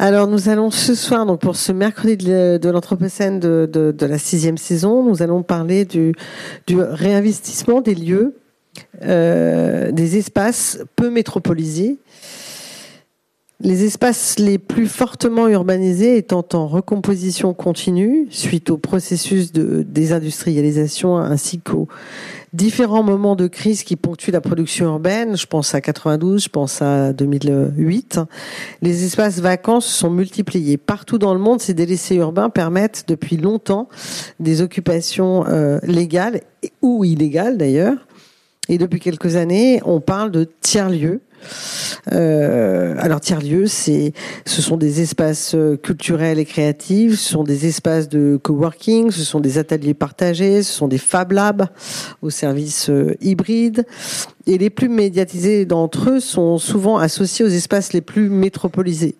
[0.00, 4.56] Alors, nous allons ce soir, donc pour ce mercredi de l'Anthropocène de, de, la sixième
[4.56, 6.14] saison, nous allons parler du,
[6.68, 8.36] du réinvestissement des lieux,
[9.02, 11.98] euh, des espaces peu métropolisés.
[13.60, 21.16] Les espaces les plus fortement urbanisés étant en recomposition continue suite au processus de désindustrialisation
[21.16, 21.88] ainsi qu'aux
[22.52, 25.36] différents moments de crise qui ponctuent la production urbaine.
[25.36, 28.20] Je pense à 92, je pense à 2008.
[28.80, 30.76] Les espaces vacants se sont multipliés.
[30.76, 33.88] Partout dans le monde, ces délaissés urbains permettent depuis longtemps
[34.38, 36.42] des occupations euh, légales
[36.80, 38.07] ou illégales d'ailleurs.
[38.68, 41.20] Et depuis quelques années, on parle de tiers-lieux
[42.12, 44.12] euh, alors tiers-lieux, c'est,
[44.46, 49.24] ce sont des espaces euh, culturels et créatifs, ce sont des espaces de coworking, ce
[49.24, 51.66] sont des ateliers partagés, ce sont des Fab Labs
[52.22, 53.86] au service euh, hybride.
[54.46, 59.16] Et les plus médiatisés d'entre eux sont souvent associés aux espaces les plus métropolisés.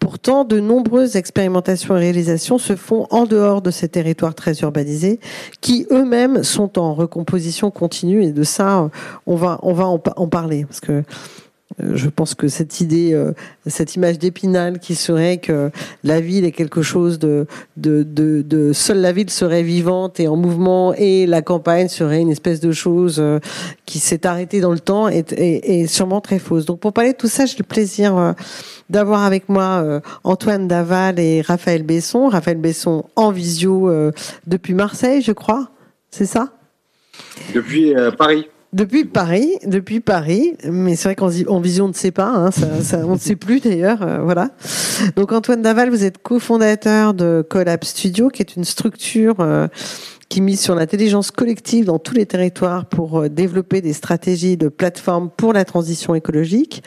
[0.00, 5.20] Pourtant, de nombreuses expérimentations et réalisations se font en dehors de ces territoires très urbanisés,
[5.60, 8.24] qui eux-mêmes sont en recomposition continue.
[8.24, 8.90] Et de ça,
[9.26, 10.64] on va, on va en, parler.
[10.64, 11.04] Parce que
[11.78, 13.32] je pense que cette idée, euh,
[13.66, 15.70] cette image d'épinal qui serait que
[16.02, 20.26] la ville est quelque chose de, de, de, de, seule la ville serait vivante et
[20.26, 23.38] en mouvement et la campagne serait une espèce de chose euh,
[23.86, 26.66] qui s'est arrêtée dans le temps est, est, est, sûrement très fausse.
[26.66, 28.34] Donc pour parler de tout ça, j'ai le plaisir
[28.88, 32.28] d'avoir avec moi Antoine Daval et Raphaël Besson.
[32.28, 33.90] Raphaël Besson en visio
[34.46, 35.70] depuis Marseille, je crois.
[36.10, 36.52] C'est ça?
[37.54, 38.48] Depuis Paris.
[38.72, 41.26] Depuis Paris, depuis Paris, mais c'est vrai qu'en
[41.58, 44.50] vision on ne sait pas, hein, ça, ça, on ne sait plus d'ailleurs, euh, voilà.
[45.16, 49.66] Donc Antoine Daval, vous êtes cofondateur de Collab Studio, qui est une structure euh,
[50.28, 54.68] qui mise sur l'intelligence collective dans tous les territoires pour euh, développer des stratégies de
[54.68, 56.84] plateforme pour la transition écologique.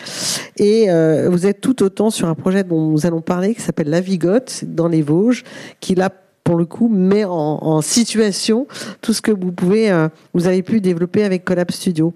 [0.55, 0.87] Et
[1.27, 4.63] vous êtes tout autant sur un projet dont nous allons parler qui s'appelle La Vigotte
[4.67, 5.43] dans les Vosges,
[5.79, 6.11] qui là
[6.43, 8.67] pour le coup, met en, situation
[9.01, 12.13] tout ce que vous pouvez, euh, vous avez pu développer avec Collab Studio.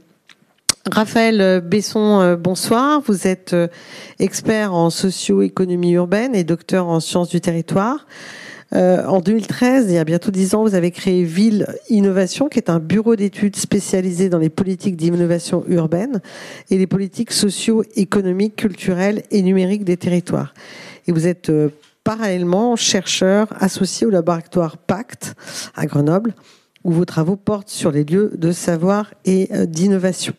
[0.89, 3.01] Raphaël Besson, euh, bonsoir.
[3.05, 3.67] Vous êtes euh,
[4.19, 8.05] expert en socio-économie urbaine et docteur en sciences du territoire.
[8.73, 12.69] en 2013, il y a bientôt dix ans, vous avez créé Ville Innovation, qui est
[12.69, 16.21] un bureau d'études spécialisé dans les politiques d'innovation urbaine
[16.69, 20.53] et les politiques socio-économiques, culturelles et numériques des territoires.
[21.07, 21.49] Et vous êtes
[22.07, 25.35] parallèlement chercheur associé au laboratoire Pacte
[25.75, 26.34] à Grenoble,
[26.85, 30.34] où vos travaux portent sur les lieux de savoir et euh, d'innovation.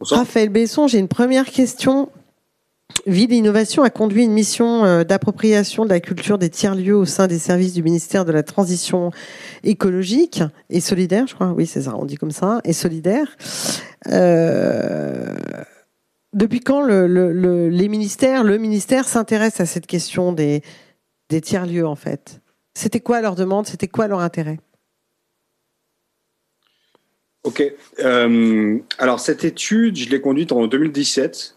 [0.00, 2.10] Raphaël Besson, j'ai une première question.
[3.06, 7.26] Ville Innovation a conduit une mission euh, d'appropriation de la culture des tiers-lieux au sein
[7.26, 9.10] des services du ministère de la Transition
[9.64, 11.50] écologique et solidaire, je crois.
[11.50, 13.36] Oui, c'est ça, on dit comme ça, et solidaire.
[14.12, 15.34] Euh,
[16.36, 20.62] depuis quand le, les ministères, le ministère s'intéresse à cette question des,
[21.42, 22.40] tiers-lieux, en fait?
[22.74, 23.66] C'était quoi leur demande?
[23.66, 24.58] C'était quoi leur intérêt?
[27.42, 27.62] Ok.
[28.00, 31.56] Euh, alors, cette étude, je l'ai conduite en 2017.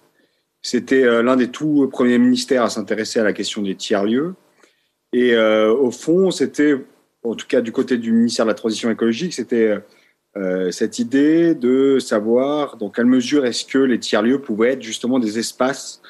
[0.61, 4.35] C'était euh, l'un des tout premiers ministères à s'intéresser à la question des tiers-lieux.
[5.11, 6.75] Et euh, au fond, c'était,
[7.23, 9.77] en tout cas du côté du ministère de la Transition écologique, c'était
[10.37, 15.17] euh, cette idée de savoir dans quelle mesure est-ce que les tiers-lieux pouvaient être justement
[15.17, 16.01] des espaces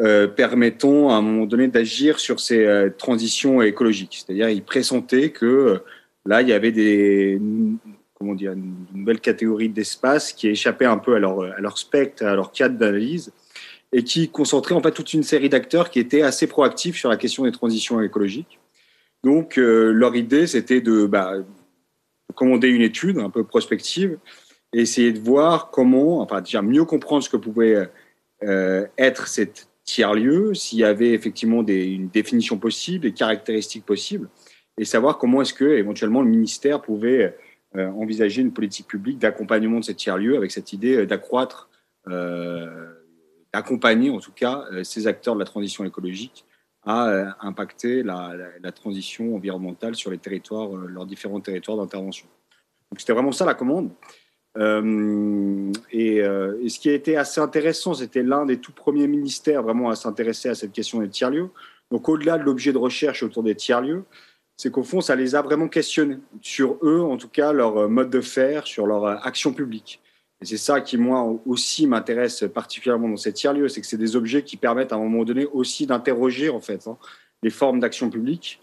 [0.00, 4.24] euh, permettant à un moment donné d'agir sur ces euh, transitions écologiques.
[4.24, 5.82] C'est-à-dire, ils pressentaient que
[6.24, 7.38] là, il y avait des,
[8.14, 12.24] comment dire, une nouvelle catégorie d'espaces qui échappaient un peu à leur, à leur spectre,
[12.24, 13.30] à leur cadre d'analyse,
[13.92, 17.18] et qui concentraient en fait toute une série d'acteurs qui étaient assez proactifs sur la
[17.18, 18.58] question des transitions écologiques.
[19.22, 21.34] Donc, leur idée, c'était de bah,
[22.32, 24.18] commander une étude un peu prospective
[24.72, 27.88] et essayer de voir comment, enfin déjà mieux comprendre ce que pouvait
[28.42, 34.28] euh, être cette tiers-lieu, s'il y avait effectivement des, une définition possible, des caractéristiques possibles,
[34.78, 37.36] et savoir comment est-ce que éventuellement le ministère pouvait
[37.74, 41.70] euh, envisager une politique publique d'accompagnement de ces tiers-lieux avec cette idée d'accroître,
[42.08, 42.68] euh,
[43.52, 46.44] d'accompagner en tout cas ces acteurs de la transition écologique
[46.84, 52.26] à euh, impacter la, transition environnementale sur les territoires, euh, leurs différents territoires d'intervention.
[52.90, 53.90] Donc c'était vraiment ça la commande.
[54.58, 59.90] Euh, et, ce qui a été assez intéressant, c'était l'un des tout premiers ministères vraiment
[59.90, 61.50] à s'intéresser à cette question des tiers-lieux.
[61.90, 64.04] Donc au-delà de l'objet de recherche autour des tiers-lieux,
[64.56, 68.10] c'est qu'au fond, ça les a vraiment questionnés sur eux, en tout cas leur mode
[68.10, 70.02] de faire, sur leur action publique.
[70.42, 74.16] Et c'est ça qui, moi, aussi m'intéresse particulièrement dans ces tiers-lieux, c'est que c'est des
[74.16, 76.96] objets qui permettent à un moment donné aussi d'interroger, en fait, hein,
[77.42, 78.60] les formes d'action publique.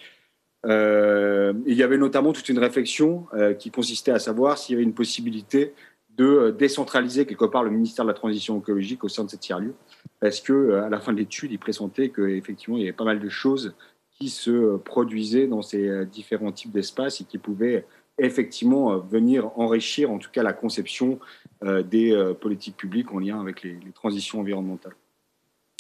[0.66, 4.76] Euh, il y avait notamment toute une réflexion euh, qui consistait à savoir s'il y
[4.76, 5.74] avait une possibilité
[6.18, 9.76] de décentraliser quelque part le ministère de la Transition écologique au sein de ces tiers-lieux,
[10.20, 13.20] parce que à la fin de l'étude, il présentait qu'effectivement, il y avait pas mal
[13.20, 13.76] de choses
[14.18, 17.86] qui se produisaient dans ces différents types d'espaces et qui pouvaient
[18.18, 21.20] effectivement venir enrichir, en tout cas, la conception
[21.64, 24.96] des politiques publiques en lien avec les transitions environnementales.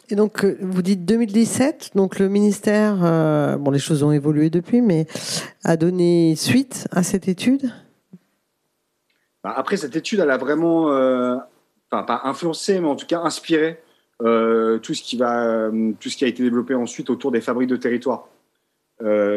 [0.09, 4.49] Et donc, euh, vous dites 2017, donc le ministère, euh, bon, les choses ont évolué
[4.49, 5.05] depuis, mais
[5.65, 7.73] a donné suite à cette étude?
[9.43, 11.35] Bah, Après, cette étude, elle a vraiment, euh,
[11.91, 13.79] enfin, pas influencé, mais en tout cas inspiré
[14.19, 15.69] tout, ce qui va,
[15.99, 18.29] tout ce qui a été développé ensuite autour des fabriques de territoire.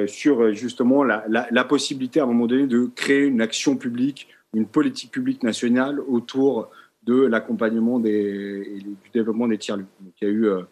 [0.07, 4.67] sur justement la, la, possibilité à un moment donné de créer une action publique, une
[4.67, 6.71] politique publique nationale autour
[7.05, 9.87] de l'accompagnement et du développement des tiers-lieux.
[10.21, 10.63] il y a eu, euh,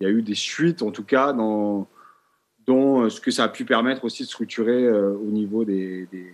[0.00, 1.88] il y a eu des suites, en tout cas, dans,
[2.68, 6.32] euh, ce que ça a pu permettre aussi de structurer euh, au niveau des, des,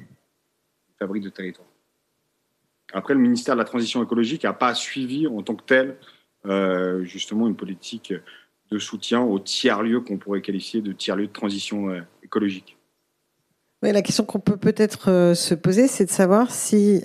[0.99, 1.69] fabriques de territoire.
[2.93, 5.97] Après, le ministère de la Transition écologique n'a pas suivi en tant que tel
[7.05, 8.13] justement une politique
[8.71, 12.77] de soutien aux tiers-lieux qu'on pourrait qualifier de tiers-lieux de transition écologique.
[13.93, 17.03] La question qu'on peut peut-être se poser, c'est de savoir si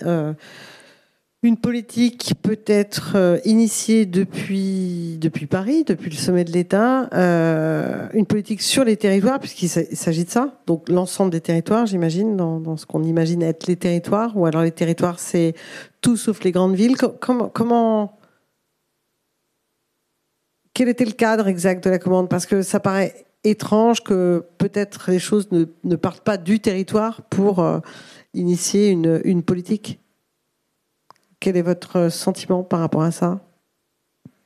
[1.42, 8.10] une politique peut être euh, initiée depuis, depuis Paris, depuis le sommet de l'État, euh,
[8.14, 12.76] une politique sur les territoires, puisqu'il s'agit de ça, donc l'ensemble des territoires, j'imagine, dans,
[12.76, 15.54] ce qu'on imagine être les territoires, ou alors les territoires, c'est
[16.02, 16.98] tout sauf les grandes villes.
[16.98, 18.20] Comment,
[20.74, 22.28] quel était le cadre exact de la commande?
[22.28, 27.22] Parce que ça paraît étrange que peut-être les choses ne, ne partent pas du territoire
[27.24, 27.80] pour euh,
[28.34, 30.00] initier une, une politique.
[31.40, 33.40] Quel est votre sentiment par rapport à ça?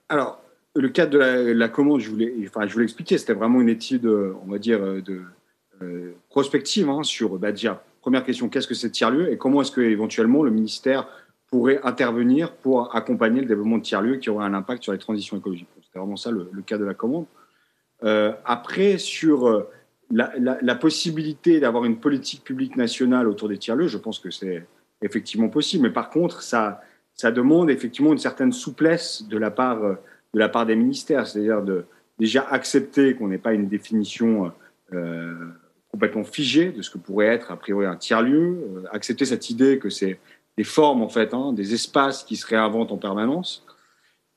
[0.10, 0.42] Alors,
[0.75, 4.06] le cadre de la, commande, je voulais, enfin, je voulais expliquer, c'était vraiment une étude,
[4.06, 5.22] on va dire, de
[5.84, 9.72] euh, prospective hein, sur, bah, déjà, première question, qu'est-ce que c'est tiers-lieu et comment est-ce
[9.72, 11.07] que éventuellement le ministère
[11.48, 15.38] pourrait intervenir pour accompagner le développement de tiers-lieux qui aurait un impact sur les transitions
[15.38, 15.68] écologiques?
[15.84, 17.25] C'était vraiment ça le, cas de la commande.
[18.04, 19.70] Euh, après, sur euh,
[20.12, 24.66] la, possibilité d'avoir une politique publique nationale autour des tiers-lieux, je pense que c'est
[25.02, 25.84] effectivement possible.
[25.84, 26.82] Mais par contre, ça,
[27.24, 31.86] demande effectivement une certaine souplesse de la part, de la part des ministères, c'est-à-dire de
[32.20, 34.52] déjà accepter qu'on n'ait pas une définition
[34.94, 35.34] euh,
[35.92, 39.78] complètement figée de ce que pourrait être a priori un tiers-lieu, euh, accepter cette idée
[39.78, 40.20] que c'est
[40.58, 43.64] des formes en fait, hein, des espaces qui se réinventent en permanence,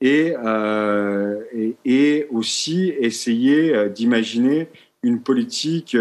[0.00, 4.68] et, euh, et, et, aussi essayer d'imaginer
[5.02, 5.96] une politique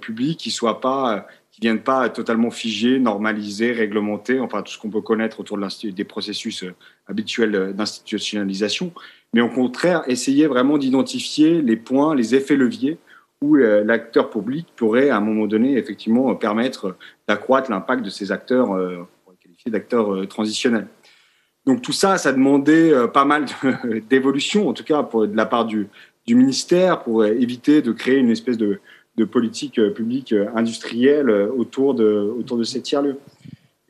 [0.00, 4.90] publique qui soit pas qui viennent pas totalement figer, normaliser, réglementer, enfin tout ce qu'on
[4.90, 6.74] peut connaître autour de des processus euh,
[7.06, 8.92] habituels d'institutionnalisation,
[9.32, 12.98] mais au contraire essayer vraiment d'identifier les points, les effets leviers
[13.40, 16.94] où euh, l'acteur public pourrait à un moment donné effectivement permettre
[17.26, 19.08] d'accroître l'impact de ces acteurs, euh,
[19.40, 20.88] qualifiés d'acteurs transitionnels.
[21.66, 23.46] Donc tout ça, ça demandait pas mal
[24.08, 25.88] d'évolution, en tout cas de la part du,
[26.28, 28.80] ministère, pour éviter de créer une espèce de,
[29.24, 33.16] politique euh, publique euh, industrielle euh, autour de, autour de ces tiers-lieux.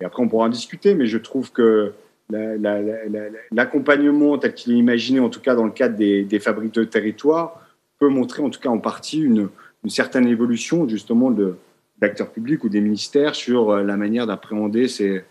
[0.00, 1.92] Et après, on pourra en discuter, mais je trouve que
[2.30, 6.84] l'accompagnement tel qu'il est imaginé, en tout cas dans le cadre des, des, fabriques de
[6.84, 7.60] territoire,
[7.98, 9.48] peut montrer en tout cas en partie une,
[9.88, 11.32] certaine évolution justement
[12.00, 15.22] d'acteurs publics ou des ministères sur la manière d'appréhender ces,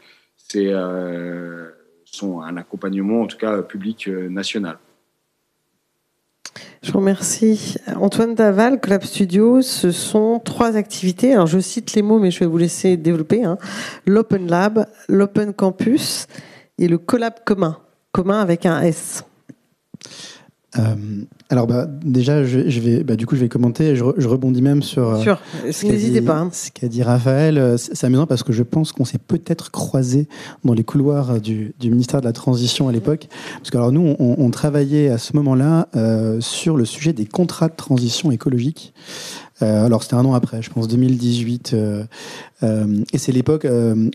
[2.16, 4.78] son, un accompagnement en tout cas public national.
[6.82, 7.78] Je vous remercie.
[7.96, 11.34] Antoine Daval, Club Studio, ce sont trois activités.
[11.34, 13.44] Alors, je cite les mots, mais je vais vous laisser développer.
[13.44, 13.58] Hein.
[14.06, 16.28] L'Open Lab, l'Open Campus
[16.78, 17.80] et le Collab commun,
[18.12, 19.26] commun avec un S.
[20.78, 20.96] Euh,
[21.50, 23.96] alors bah, déjà, je, vais, bah, du coup, je vais commenter.
[23.96, 25.10] Je, je rebondis même sur.
[25.10, 25.36] Euh.
[25.84, 26.38] N'hésitez pas.
[26.38, 26.50] Hein.
[26.52, 30.28] Ce qu'a dit Raphaël, euh, c'est amusant parce que je pense qu'on s'est peut-être croisé
[30.64, 33.28] dans les couloirs du, du, ministère de la Transition à l'époque,
[33.58, 37.26] parce que alors nous, on, on travaillait à ce moment-là euh, sur le sujet des
[37.26, 38.94] contrats de transition écologique.
[39.62, 42.04] Euh, alors c'était un an après, je pense 2018, euh,
[42.64, 43.66] euh, et c'est l'époque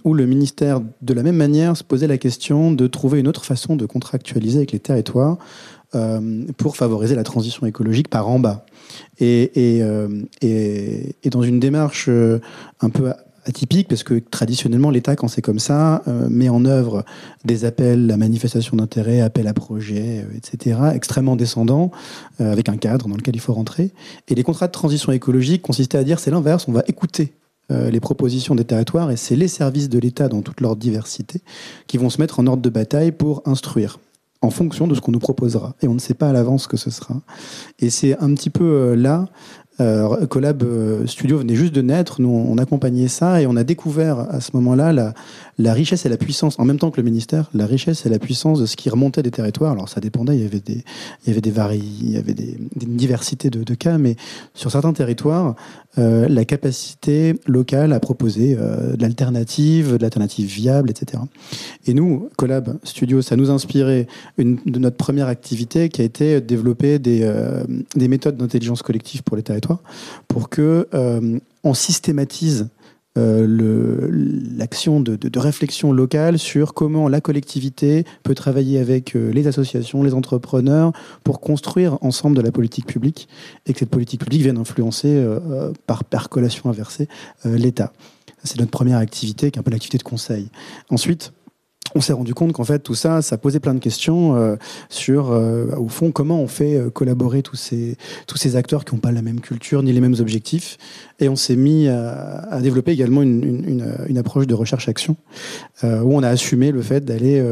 [0.04, 3.44] où le ministère, de la même manière, se posait la question de trouver une autre
[3.44, 5.38] façon de contractualiser avec les territoires
[5.96, 8.64] euh, pour favoriser la transition écologique par en bas.
[9.18, 9.50] Et,
[9.82, 10.22] euh,
[11.32, 12.38] dans une démarche euh,
[12.80, 13.12] un peu
[13.44, 17.04] atypique parce que traditionnellement l'État quand c'est comme ça met en œuvre
[17.44, 20.78] des appels à manifestation d'intérêt, appels à projets, etc.
[20.94, 21.90] extrêmement descendants
[22.38, 23.90] avec un cadre dans lequel il faut rentrer.
[24.28, 27.32] Et les contrats de transition écologique consistaient à dire c'est l'inverse, on va écouter
[27.70, 31.40] les propositions des territoires et c'est les services de l'État dans toute leur diversité
[31.86, 33.98] qui vont se mettre en ordre de bataille pour instruire
[34.42, 35.74] en fonction de ce qu'on nous proposera.
[35.82, 37.20] Et on ne sait pas à l'avance ce que ce sera.
[37.78, 38.94] Et c'est un petit peu
[39.80, 40.64] euh, Collab
[41.06, 44.50] Studio venait juste de naître, nous on accompagnait ça et on a découvert à ce
[44.54, 44.92] moment-là
[45.58, 48.18] la, richesse et la puissance, en même temps que le ministère, la richesse et la
[48.18, 49.72] puissance de ce qui remontait des territoires.
[49.72, 50.84] Alors ça dépendait, il y avait des,
[51.24, 54.16] il y avait des il y avait des, diversités de, cas, mais
[54.54, 55.54] sur certains territoires,
[55.98, 61.22] euh, la capacité locale à proposer euh, de l'alternative, de l'alternative viable, etc.
[61.86, 64.06] Et nous, Collab Studio, ça nous a inspiré
[64.38, 68.82] une, de notre première activité qui a été de développer des, euh, des méthodes d'intelligence
[68.82, 69.69] collective pour les territoires,
[70.28, 70.88] pour que
[71.62, 72.68] on systématise
[73.18, 74.08] euh,
[74.56, 80.14] l'action de, réflexion locale sur comment la collectivité peut travailler avec euh, les associations, les
[80.14, 80.92] entrepreneurs,
[81.24, 83.28] pour construire ensemble de la politique publique
[83.66, 87.08] et que cette politique publique vienne influencer euh, par percolation inversée
[87.44, 87.92] l'État.
[88.44, 90.48] C'est notre première activité, qui est un peu l'activité de conseil.
[90.88, 91.32] Ensuite,
[91.94, 94.56] on s'est rendu compte qu'en fait tout ça, ça posait plein de questions euh,
[94.88, 97.96] sur, euh, au fond, comment on fait euh, collaborer tous ces,
[98.26, 100.78] tous ces acteurs qui n'ont pas la même culture ni les mêmes objectifs.
[101.18, 105.16] Et on s'est mis à, développer également une, une, approche de recherche-action
[105.82, 107.44] où on a assumé le fait d'aller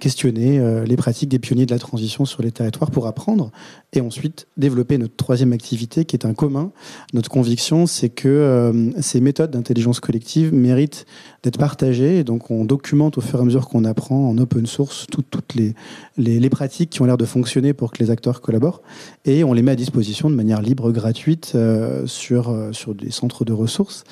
[0.00, 3.52] questionner les pratiques des pionniers de la transition sur les territoires pour apprendre
[3.92, 6.72] et ensuite développer notre troisième activité qui est un commun.
[7.12, 11.06] Notre conviction, c'est que ces méthodes d'intelligence collective méritent
[11.44, 14.66] d'être partagées et donc on documente au fur et à mesure qu'on apprend en open
[14.66, 18.82] source toutes les, pratiques qui ont l'air de fonctionner pour que les acteurs collaborent
[19.24, 23.10] et on les met à disposition de manière libre, gratuite euh, sur, euh, sur des
[23.10, 24.04] centres de ressources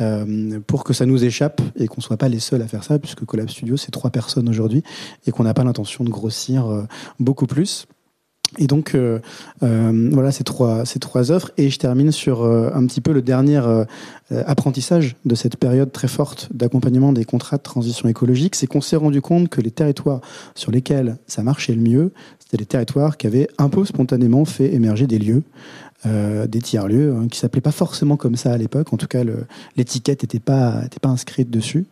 [0.00, 2.98] euh, pour que ça nous échappe et qu'on soit pas les seuls à faire ça,
[2.98, 4.82] puisque Collab Studio, c'est trois personnes aujourd'hui
[5.26, 6.86] et qu'on n'a pas l'intention de grossir
[7.18, 7.86] beaucoup plus.
[8.58, 9.18] Et donc, euh,
[9.62, 11.50] euh, voilà ces trois, ces trois offres.
[11.56, 13.60] Et je termine sur euh, un petit peu le dernier
[14.30, 18.54] apprentissage de cette période très forte d'accompagnement des contrats de transition écologique.
[18.54, 20.20] C'est qu'on s'est rendu compte que les territoires
[20.54, 24.74] sur lesquels ça marchait le mieux, c'était les territoires qui avaient un peu spontanément fait
[24.74, 25.42] émerger des lieux.
[26.04, 28.92] des tiers-lieux, hein, qui s'appelaient pas forcément comme ça à l'époque.
[28.92, 29.24] En tout cas,
[29.76, 31.86] l'étiquette n'était pas, était pas inscrite dessus.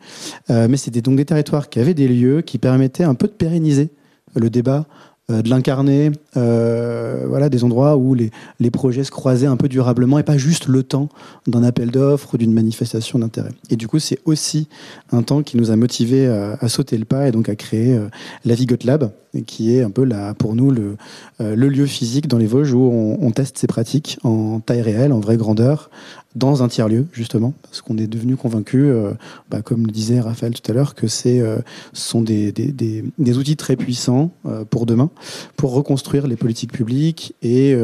[0.48, 3.90] mais c'était donc des territoires qui avaient des lieux qui permettaient un peu de pérenniser
[4.36, 4.86] le débat
[5.30, 9.68] euh, de l'incarner, euh, voilà, des endroits où les, les, projets se croisaient un peu
[9.68, 11.08] durablement et pas juste le temps
[11.46, 13.48] d'un appel d'offres ou d'une manifestation d'intérêt.
[13.70, 14.68] Et du coup, c'est aussi
[15.12, 18.08] un temps qui nous a motivés à, sauter le pas et donc à créer euh,
[18.44, 19.12] la Vigot Lab,
[19.46, 20.96] qui est un peu là pour nous le,
[21.40, 25.12] le lieu physique dans les Vosges où on, on, teste ces pratiques en taille réelle,
[25.12, 25.90] en vraie grandeur,
[26.34, 29.12] dans un tiers-lieu, justement, parce qu'on est devenu convaincu, euh,
[29.50, 31.58] bah, comme le disait Raphaël tout à l'heure, que c'est, euh,
[31.92, 35.10] sont des, des, outils très puissants euh, pour demain,
[35.56, 37.76] pour reconstruire les politiques publiques et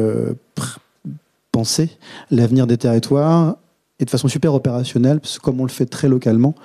[1.51, 1.89] penser
[2.29, 3.57] l'avenir des territoires
[3.99, 6.55] et de façon super opérationnelle, parce que comme on le fait très localement,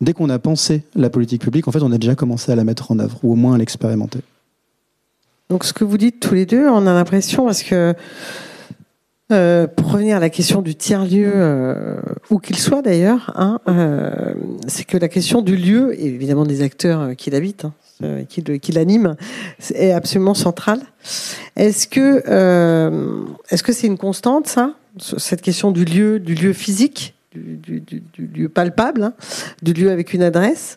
[0.00, 2.64] dès qu'on a pensé la politique publique, en fait, on a déjà commencé à la
[2.64, 4.20] mettre en œuvre, ou au moins à l'expérimenter.
[5.50, 7.94] Donc, ce que vous dites tous les deux, on a l'impression, parce que
[9.32, 11.96] euh, pour revenir à la question du tiers-lieu, euh,
[12.30, 14.34] où qu'il soit d'ailleurs, hein, euh,
[14.66, 17.66] c'est que la question du lieu, et évidemment des acteurs euh, qui l'habitent,
[18.02, 19.16] hein, qui, qui l'animent,
[19.74, 20.80] est absolument centrale.
[21.56, 22.22] Est-ce que
[23.50, 27.14] est-ce que c'est une constante ça, cette question du lieu, du lieu physique?
[27.34, 29.14] Du, lieu palpable, hein,
[29.62, 30.76] du lieu avec une adresse.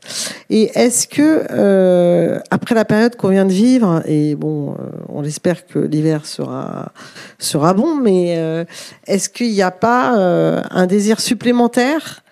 [0.50, 4.76] Et est-ce que euh, après la période qu'on vient de vivre, et bon, euh,
[5.10, 6.92] on espère que l'hiver sera
[7.40, 8.66] sera bon, mais euh,
[9.06, 12.24] est-ce qu'il n'y a pas un désir supplémentaire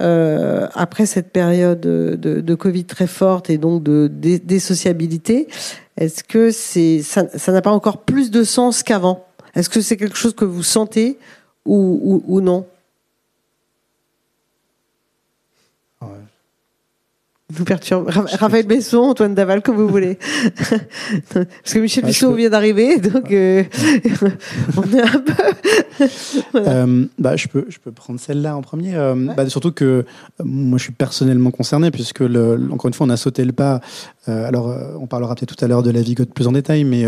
[0.00, 5.48] après cette période de, Covid très forte et donc de désociabilité
[5.96, 9.26] Est-ce que c'est ça n'a pas encore plus de sens qu'avant?
[9.56, 11.18] Est-ce que c'est quelque chose que vous sentez
[11.64, 12.64] ou non?
[17.50, 18.10] Vous perturbe.
[18.10, 20.18] Raphaël Besson, Antoine Daval, comme vous voulez.
[21.32, 23.64] Parce que Michel ah, vient d'arriver, donc euh,
[24.76, 26.04] on est un peu.
[26.56, 28.94] euh, bah, je, peux, je peux prendre celle-là en premier.
[28.96, 30.04] Euh, bah, surtout que
[30.44, 33.80] moi, je suis personnellement concerné, puisque, le, encore une fois, on a sauté le pas.
[34.26, 37.06] alors, on parlera peut-être tout à l'heure de la Vigote plus en détail, mais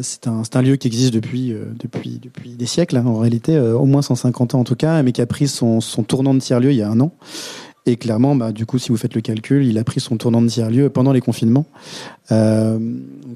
[0.00, 3.84] c'est un, un, lieu qui existe depuis, depuis, depuis des siècles, hein, en réalité, au
[3.84, 6.72] moins 150 ans en tout cas, mais qui a pris son, son tournant de tiers-lieu
[6.72, 7.12] il y a un an.
[7.88, 10.42] Et clairement, bah, du coup, si vous faites le calcul, il a pris son tournant
[10.42, 11.66] de tiers-lieu pendant les confinements.
[12.32, 12.78] Euh,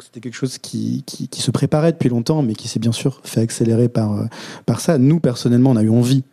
[0.03, 3.41] c'était quelque chose qui, qui, se préparait depuis longtemps, mais qui s'est bien sûr fait
[3.41, 4.25] accélérer par, euh,
[4.67, 4.99] par ça.
[4.99, 6.25] Nous, personnellement, on a eu envie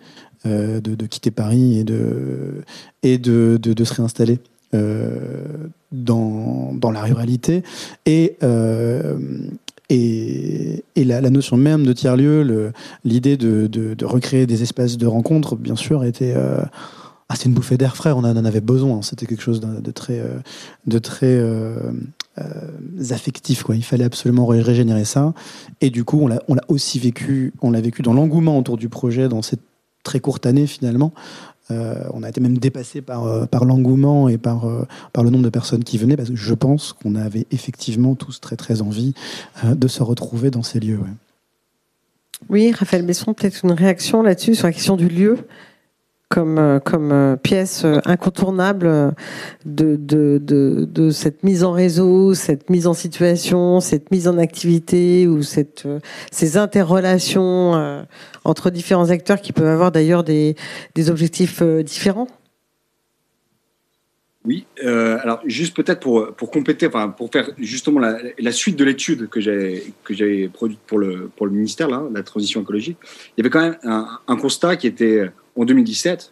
[0.48, 2.64] euh, de, de, quitter Paris et de,
[3.04, 4.40] et de, de, se réinstaller.
[5.94, 7.64] Dans, dans la ruralité
[8.06, 8.36] et
[9.90, 12.74] et, et la, notion même de tiers-lieu,
[13.06, 16.36] l'idée de, de, recréer des espaces de rencontre, bien sûr, était
[17.30, 19.02] ah, c'est une bouffée d'air frais, on en avait besoin.
[19.02, 20.22] C'était quelque chose de, très,
[21.02, 21.92] très euh,
[23.10, 23.64] affectifs.
[23.64, 23.76] Quoi.
[23.76, 25.34] Il fallait absolument régénérer ça.
[25.82, 29.28] Et du coup, on l'a, aussi vécu, on l'a vécu dans l'engouement autour du projet
[29.28, 29.60] dans cette
[30.04, 31.12] très courte année finalement.
[31.70, 34.66] on a été même dépassé par, l'engouement et par,
[35.12, 38.40] par le nombre de personnes qui venaient, parce que je pense qu'on avait effectivement tous
[38.40, 39.14] très très envie
[39.66, 41.02] de se retrouver dans ces lieux.
[42.50, 45.38] Oui, Raphaël Besson, peut-être une réaction là-dessus sur la question du lieu?
[46.30, 49.14] Comme, euh, comme euh, pièce euh, incontournable
[49.66, 56.58] de, cette mise en réseau, cette mise en situation, cette mise en activité ou ces
[56.58, 58.06] interrelations
[58.44, 60.56] entre différents acteurs qui peuvent avoir d'ailleurs des
[61.10, 62.28] objectifs différents
[64.48, 68.86] oui, euh, alors juste peut-être pour, pour compléter, enfin pour faire justement la, suite de
[68.86, 72.98] l'étude que j'ai que j'ai produite pour le pour le ministère là, la transition écologique,
[73.04, 76.32] il y avait quand même un, constat qui était en 2017.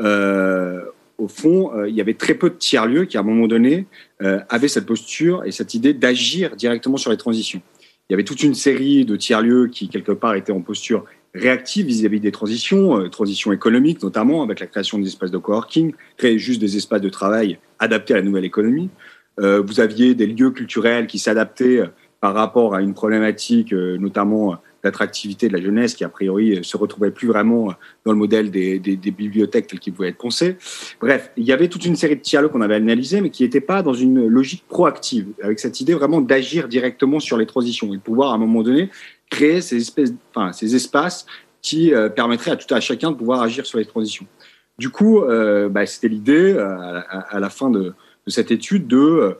[0.00, 0.82] Euh,
[1.18, 3.46] au fond, euh, il y avait très peu de tiers lieux qui à un moment
[3.46, 3.86] donné
[4.22, 7.62] euh, avaient cette posture et cette idée d'agir directement sur les transitions.
[8.08, 11.04] Il y avait toute une série de tiers lieux qui quelque part étaient en posture
[11.36, 15.92] réactive vis-à-vis des transitions, euh, transitions économiques notamment, avec la création des espaces de coworking,
[16.16, 18.90] créer juste des espaces de travail adaptés à la nouvelle économie.
[19.40, 21.86] Euh, vous aviez des lieux culturels qui s'adaptaient euh,
[22.20, 27.10] par rapport à une problématique, notamment d'attractivité de la jeunesse, qui a priori se retrouvait
[27.10, 27.74] plus vraiment
[28.06, 30.56] dans le modèle des, bibliothèques telles qu'ils pouvaient être pensées.
[30.98, 33.60] Bref, il y avait toute une série de tiers qu'on avait analysés, mais qui n'étaient
[33.60, 37.98] pas dans une logique proactive, avec cette idée vraiment d'agir directement sur les transitions et
[37.98, 38.88] de pouvoir, à un moment donné,
[39.30, 41.26] créer ces, espèces, enfin, ces espaces
[41.62, 44.26] qui euh, permettraient à tout à chacun de pouvoir agir sur les transitions.
[44.78, 47.94] Du coup, euh, bah, c'était l'idée euh, à, la fin de,
[48.28, 49.36] cette étude de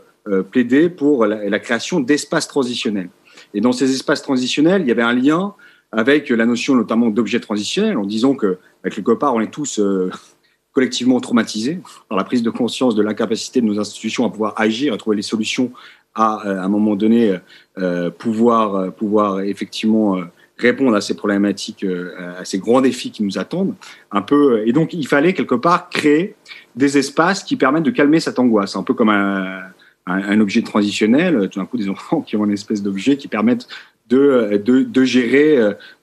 [0.50, 3.10] plaider pour la, création d'espaces transitionnels.
[3.54, 5.54] Et dans ces espaces transitionnels, il y avait un lien
[5.92, 9.80] avec la notion notamment d'objets transitionnels, en disant que bah, quelque part, on est tous
[10.72, 11.78] collectivement traumatisés
[12.08, 15.16] par la prise de conscience de l'incapacité de nos institutions à pouvoir agir, à trouver
[15.16, 15.70] les solutions
[16.16, 17.36] à, à un moment donné,
[17.78, 20.24] euh, pouvoir, euh, pouvoir effectivement euh,
[20.56, 23.74] répondre à ces problématiques, à ces grands défis qui nous attendent.
[24.10, 26.34] Un peu, et donc, il fallait quelque part créer
[26.74, 29.60] des espaces qui permettent de calmer cette angoisse, un peu comme un,
[30.06, 31.50] un, un objet transitionnel.
[31.50, 33.68] Tout d'un coup, des enfants qui ont une espèce d'objet qui permettent
[34.08, 35.58] de, de, de gérer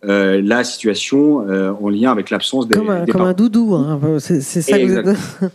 [0.05, 3.75] euh, la situation euh, en lien avec l'absence des, comme un, des comme un doudou.
[3.75, 4.17] Hein.
[4.19, 4.77] C'est ça.
[4.77, 5.49] Exactement.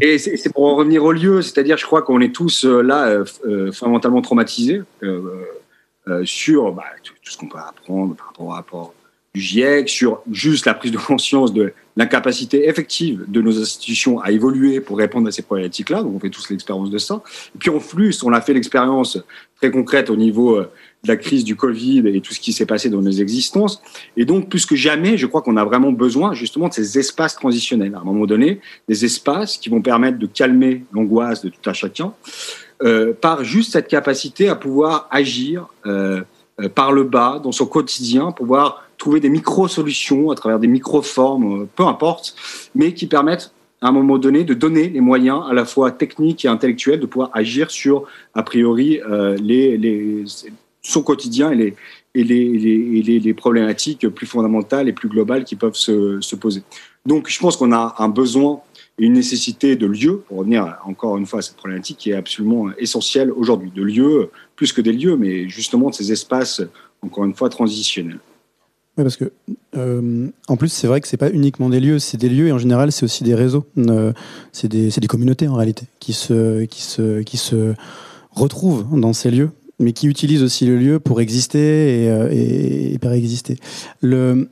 [0.00, 3.24] Et c'est pour en revenir au lieu, c'est-à-dire, je crois qu'on est tous euh, là
[3.46, 5.20] euh, fondamentalement traumatisés euh,
[6.24, 8.94] sur bah, tout, tout, ce qu'on peut apprendre par rapport au rapport
[9.34, 14.30] du GIEC, sur juste la prise de conscience de l'incapacité effective de nos institutions à
[14.30, 16.02] évoluer pour répondre à ces problématiques-là.
[16.02, 17.20] Donc, on fait tous l'expérience de ça.
[17.54, 19.18] Et puis, en plus, on a fait l'expérience
[19.56, 20.60] très concrète au niveau
[21.08, 23.82] la crise du Covid et tout ce qui s'est passé dans nos existences.
[24.16, 27.34] Et donc, plus que jamais, je crois qu'on a vraiment besoin justement de ces espaces
[27.34, 27.94] transitionnels.
[27.94, 31.72] À un moment donné, des espaces qui vont permettre de calmer l'angoisse de tout à
[31.72, 32.12] chacun
[32.82, 36.22] euh, par juste cette capacité à pouvoir agir euh,
[36.60, 41.68] euh, par le bas dans son quotidien, pouvoir trouver des micro-solutions à travers des micro-formes,
[41.76, 42.34] peu importe,
[42.74, 46.44] mais qui permettent à un moment donné de donner les moyens à la fois techniques
[46.44, 49.00] et intellectuels de pouvoir agir sur, a priori,
[49.40, 50.24] les, les,
[50.84, 51.74] son quotidien et
[52.14, 56.62] les, problématiques plus fondamentales et plus globales qui peuvent se, se poser.
[57.06, 58.60] Donc, je pense qu'on a un besoin
[58.98, 62.14] et une nécessité de lieux, pour revenir encore une fois à cette problématique qui est
[62.14, 66.62] absolument essentielle aujourd'hui, de lieux, plus que des lieux, mais justement de ces espaces,
[67.02, 68.20] encore une fois, transitionnels.
[68.96, 69.32] Oui, parce que
[69.76, 72.52] euh, en plus, c'est vrai que c'est pas uniquement des lieux, c'est des lieux et
[72.52, 73.66] en général, c'est aussi des réseaux.
[73.78, 74.12] Euh,
[74.52, 77.74] c'est des, communautés en réalité qui se
[78.30, 82.94] retrouvent dans ces lieux mais qui utilise aussi le lieu pour exister et, euh, et,
[82.94, 83.58] et péréexister.
[84.00, 84.48] Le,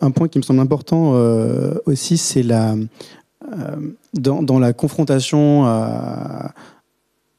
[0.00, 3.76] un point qui me semble important euh, aussi, c'est la euh,
[4.14, 6.52] dans, la confrontation à,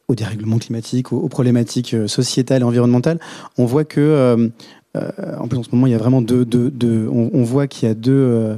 [0.07, 3.19] au dérèglement climatique, aux, problématiques euh, sociétales et environnementales,
[3.57, 4.51] on voit que
[4.95, 7.87] en plus en ce moment il y a vraiment deux, deux, deux on, voit qu'il
[7.87, 8.57] y a deux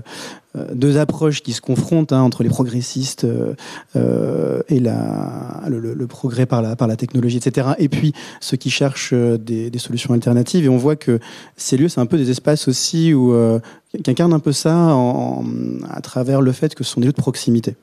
[0.74, 3.54] deux approches qui se confrontent hein, entre les progressistes euh,
[3.96, 7.70] euh, et la, le, le, progrès par la, par la technologie, etc.
[7.80, 10.66] Et puis ceux qui cherchent euh, des, des solutions alternatives.
[10.66, 11.20] Et on voit que
[11.56, 13.60] ces lieux, c'est un peu des espaces aussi où euh,
[14.04, 14.97] qui incarnent un peu ça
[15.89, 17.75] à travers le fait que ce sont des lieux de proximité.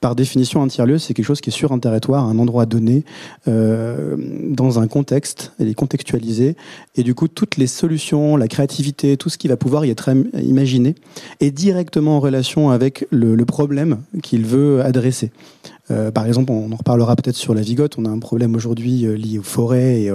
[0.00, 3.04] Par définition, un tiers-lieu, c'est quelque chose qui est sur un territoire, un endroit donné,
[3.48, 4.16] euh,
[4.48, 6.56] dans un contexte, elle est contextualisée,
[6.94, 10.08] et du coup, toutes les solutions, la créativité, tout ce qui va pouvoir y être
[10.40, 10.94] imaginé,
[11.40, 15.30] est directement en relation avec le, problème qu'il veut adresser.
[15.92, 17.94] Euh, par exemple, on en reparlera peut-être sur la vigote.
[17.96, 20.10] On a un problème aujourd'hui euh, lié aux forêts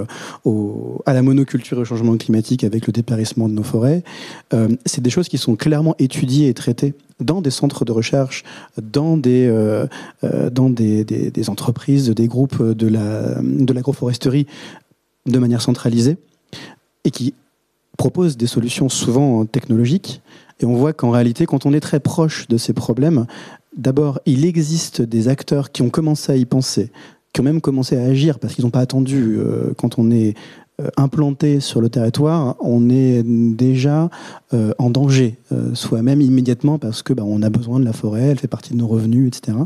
[1.06, 4.02] à la monoculture et au changement climatique avec le dépérissement de nos forêts.
[4.84, 8.42] C'est des choses qui sont clairement étudiés et traités dans des centres de recherche,
[8.80, 9.86] dans des, euh,
[10.24, 14.46] euh, dans des, des, entreprises, des groupes de, la, de l'agroforesterie
[15.26, 16.16] de manière centralisée,
[17.04, 17.34] et qui
[17.96, 20.20] proposent des solutions souvent technologiques.
[20.60, 23.26] Et on voit qu'en réalité, quand on est très proche de ces problèmes,
[23.76, 26.90] d'abord, il existe des acteurs qui ont commencé à y penser,
[27.32, 30.34] qui ont même commencé à agir parce qu'ils n'ont pas attendu euh, quand on est
[30.96, 34.10] implanté sur le territoire, on est déjà
[34.54, 38.22] euh, en danger, euh, soi-même immédiatement parce que bah, on a besoin de la forêt,
[38.22, 39.56] elle fait partie de nos revenus, etc.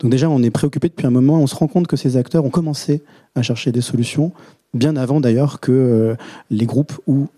[0.00, 2.44] Donc déjà, on est préoccupé depuis un moment, on se rend compte que ces acteurs
[2.44, 3.02] ont commencé
[3.34, 4.32] à chercher des solutions,
[4.74, 6.16] bien avant d'ailleurs que
[6.50, 7.28] les groupes ou,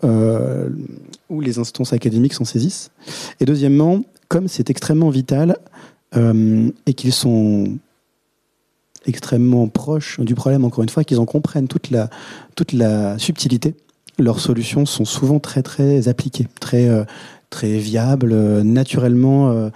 [1.29, 2.91] ou les instances académiques s'en saisissent.
[3.39, 5.57] Et deuxièmement, comme c'est extrêmement vital
[6.15, 7.77] et qu'ils sont
[9.05, 12.09] extrêmement proches du problème, encore une fois, qu'ils en comprennent toute la,
[12.55, 13.75] toute la subtilité.
[14.19, 17.03] Leurs solutions sont souvent très très appliquées, très euh,
[17.49, 19.69] très viables, euh, naturellement euh,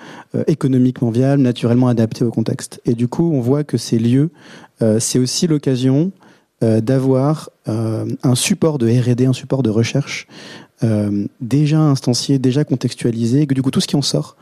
[0.47, 2.79] économiquement viables, naturellement adaptées au contexte.
[2.85, 4.29] Et du coup, on voit que ces lieux,
[4.99, 6.11] c'est aussi l'occasion
[6.61, 10.27] d'avoir un support de R&D, un support de recherche
[11.41, 14.37] déjà instancié, déjà contextualisé, et que du coup tout ce qui en sort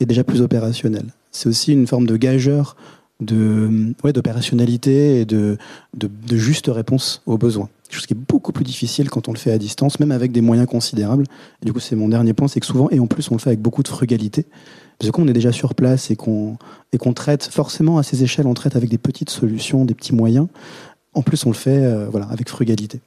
[0.00, 1.06] est déjà plus opérationnel.
[1.32, 2.76] C'est aussi une forme de gageur
[3.20, 5.56] de ouais, d'opérationnalité et de,
[5.94, 7.68] de, juste réponse aux besoins.
[7.90, 10.40] Chose qui est beaucoup plus difficile quand on le fait à distance, même avec des
[10.40, 11.24] moyens considérables.
[11.62, 13.50] Du coup, c'est mon dernier point, c'est que souvent, et en plus, on le fait
[13.50, 14.46] avec beaucoup de frugalité,
[14.98, 16.56] parce qu'on est déjà sur place et qu'on
[16.92, 20.14] et qu'on traite forcément à ces échelles, on traite avec des petites solutions, des petits
[20.14, 20.48] moyens.
[21.12, 23.00] En plus, on le fait euh, voilà avec frugalité.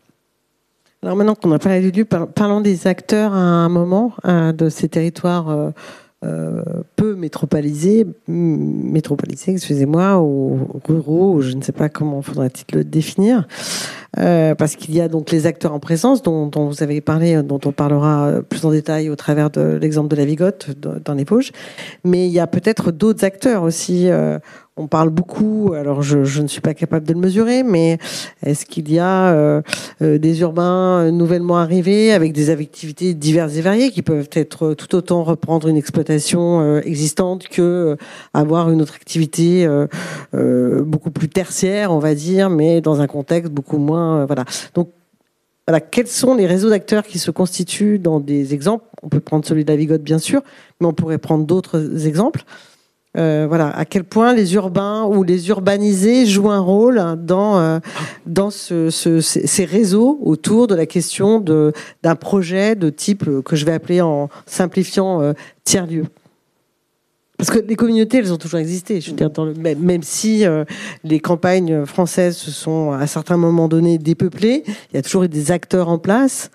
[1.04, 4.70] Alors maintenant qu'on a parlé du lieu, parlons des acteurs à un moment euh, de
[4.70, 5.50] ces territoires.
[5.50, 5.72] Euh,
[6.26, 6.64] euh,
[6.96, 13.48] peu métropolisés, métropolisés, excusez-moi, ou ruraux, je ne sais pas comment faudrait-il le définir,
[14.18, 17.60] euh, parce qu'il y a donc les acteurs en présence dont, vous avez parlé, dont
[17.66, 21.52] on parlera plus en détail au travers de l'exemple de la Vigotte dans les Vosges,
[22.04, 24.40] mais il y a peut-être d'autres acteurs aussi euh,
[24.78, 27.98] on parle beaucoup, alors je, ne suis pas capable de le mesurer, mais
[28.44, 29.62] est-ce qu'il y a euh,
[30.02, 34.96] euh, des urbains nouvellement arrivés avec des activités diverses et variées qui peuvent être tout
[34.96, 37.98] autant reprendre une exploitation euh, existante que
[38.34, 39.68] avoir une autre activité
[40.34, 44.46] beaucoup plus tertiaire, on va dire, mais dans un contexte beaucoup moins voilà.
[44.76, 44.90] Donc
[45.92, 48.86] quels sont les réseaux d'acteurs qui se constituent dans des exemples?
[49.04, 50.42] On peut prendre celui de la Vigotte, bien sûr,
[50.80, 52.44] mais on pourrait prendre d'autres exemples.
[53.18, 57.80] Euh, voilà, à quel point les urbains ou les urbanisés jouent un rôle dans euh,
[58.28, 63.74] dans ce, ces réseaux autour de la question d'un projet de type que je vais
[63.74, 66.04] appeler en simplifiant euh, tiers lieu.
[67.38, 69.00] Parce que les communautés, elles ont toujours existé.
[69.78, 70.44] Même, si
[71.04, 75.28] les campagnes françaises se sont à certains moments donnés dépeuplées, il y a toujours eu
[75.28, 76.50] des acteurs en place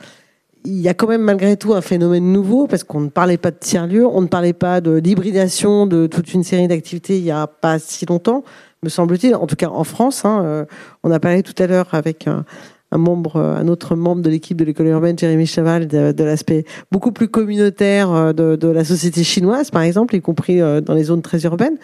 [0.65, 3.51] il y a quand même malgré tout un phénomène nouveau parce qu'on ne parlait pas
[3.51, 7.31] de tiers-lieux, on ne parlait pas de l'hybridation de toute une série d'activités il n'y
[7.31, 8.45] a pas si longtemps,
[8.83, 10.25] me semble-t-il, en tout cas en France.
[10.25, 10.65] Hein, euh,
[11.03, 12.45] on a parlé tout à l'heure avec un,
[12.93, 17.29] membre, un autre membre de l'équipe de l'école urbaine, Jérémy Chaval, de, l'aspect beaucoup plus
[17.29, 21.43] communautaire euh, de, la société chinoise, par exemple, y compris euh, dans les zones très
[21.45, 21.77] urbaines.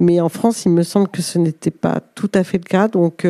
[0.00, 2.88] Mais en France, il me semble que ce n'était pas tout à fait le cas.
[2.88, 3.26] Donc,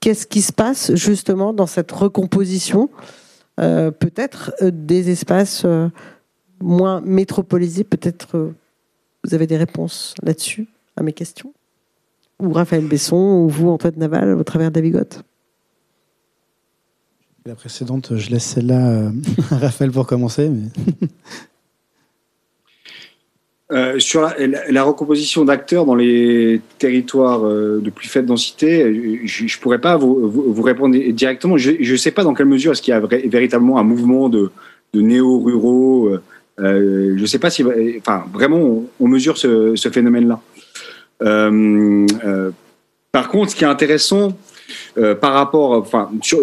[0.00, 3.27] qu'est-ce qui se passe justement dans cette recomposition euh,
[3.58, 5.88] peut-être euh, des espaces euh,
[6.60, 7.84] moins métropolisés.
[7.84, 8.52] Peut-être
[9.24, 11.52] vous avez des réponses là-dessus à mes questions?
[12.40, 15.24] Ou Raphaël Besson, ou vous, Antoine Naval, au travers d'Avigotte
[17.46, 19.10] La précédente, je laisse celle-là
[19.50, 20.50] à Raphaël pour commencer.
[23.70, 29.60] Euh, sur la, recomposition d'acteurs dans les territoires euh, de plus faible densité, je ne
[29.60, 31.58] pourrais pas vous, répondre directement.
[31.58, 34.50] Je ne sais pas dans quelle mesure est-ce qu'il y a véritablement un mouvement de,
[34.94, 36.08] néo-ruraux.
[36.60, 37.62] Euh, je ne sais pas si,
[37.98, 40.40] enfin, vraiment, on, mesure ce, phénomène-là.
[43.12, 44.38] par contre, ce qui est intéressant
[45.20, 46.38] par rapport, enfin, sur,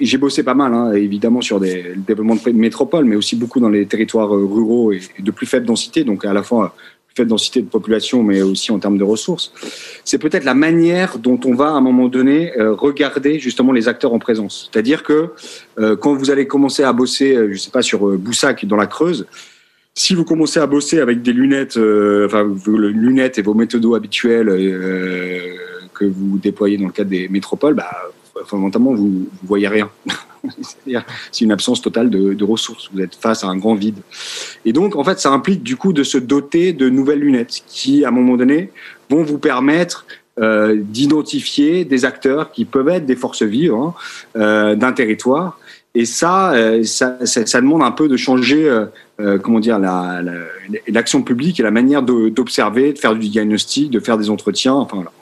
[0.00, 3.68] j'ai bossé pas mal, hein, évidemment, sur le développement de métropoles, mais aussi beaucoup dans
[3.68, 6.74] les territoires euh, ruraux et de plus faible densité, donc à la fois
[7.06, 9.52] plus faible densité de population, mais aussi en termes de ressources.
[10.04, 13.88] C'est peut-être la manière dont on va, à un moment donné, euh, regarder justement les
[13.88, 14.70] acteurs en présence.
[14.72, 15.30] C'est-à-dire que
[15.78, 19.26] euh, quand vous allez commencer à bosser, je sais pas, sur Boussac dans la Creuse,
[19.94, 21.78] si vous commencez à bosser avec des lunettes,
[22.26, 24.48] enfin, vos lunettes et vos méthodos habituels
[25.94, 28.10] que vous déployez dans le cadre des métropoles, bah,
[28.46, 29.90] fondamentalement, vous ne voyez rien.
[31.32, 32.90] C'est une absence totale de, ressources.
[32.92, 33.98] Vous êtes face à un grand vide.
[34.64, 38.04] Et donc, en fait, ça implique du coup de se doter de nouvelles lunettes qui,
[38.04, 38.70] à un moment donné,
[39.08, 40.06] vont vous permettre
[40.38, 43.94] euh, d'identifier des acteurs qui peuvent être des forces vives hein,
[44.36, 45.58] euh, d'un territoire
[45.94, 48.68] Et ça, ça, ça, demande un peu de changer,
[49.42, 54.18] comment dire, l'action la, publique et la manière d'observer, de, faire du diagnostic, de faire
[54.18, 54.74] des entretiens.
[54.74, 55.12] Enfin voilà.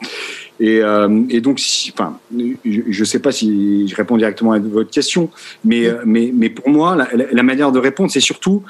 [0.65, 0.81] Et,
[1.29, 1.59] et donc,
[1.93, 2.17] enfin,
[2.63, 5.29] je ne sais pas si je réponds directement à votre question,
[5.65, 8.63] mais, mais, mais pour moi, la, la manière de répondre, c'est surtout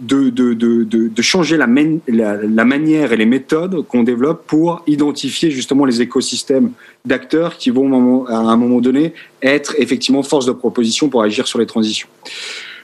[0.00, 1.66] de, de, de, de changer la,
[2.08, 6.70] la, la, manière et les méthodes qu'on développe pour identifier justement les écosystèmes
[7.04, 11.58] d'acteurs qui vont à un moment donné être effectivement force de proposition pour agir sur
[11.58, 12.08] les transitions.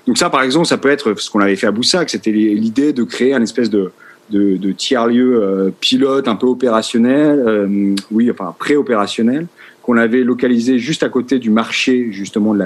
[0.07, 2.93] Donc ça, par exemple, ça peut être ce qu'on avait fait à Boussac, c'était l'idée
[2.93, 3.93] de créer un espèce de,
[4.31, 9.47] de, de tiers-lieu euh, pilote un peu opérationnel, euh, oui, enfin pré-opérationnel,
[9.83, 12.65] qu'on avait localisé juste à côté du marché justement de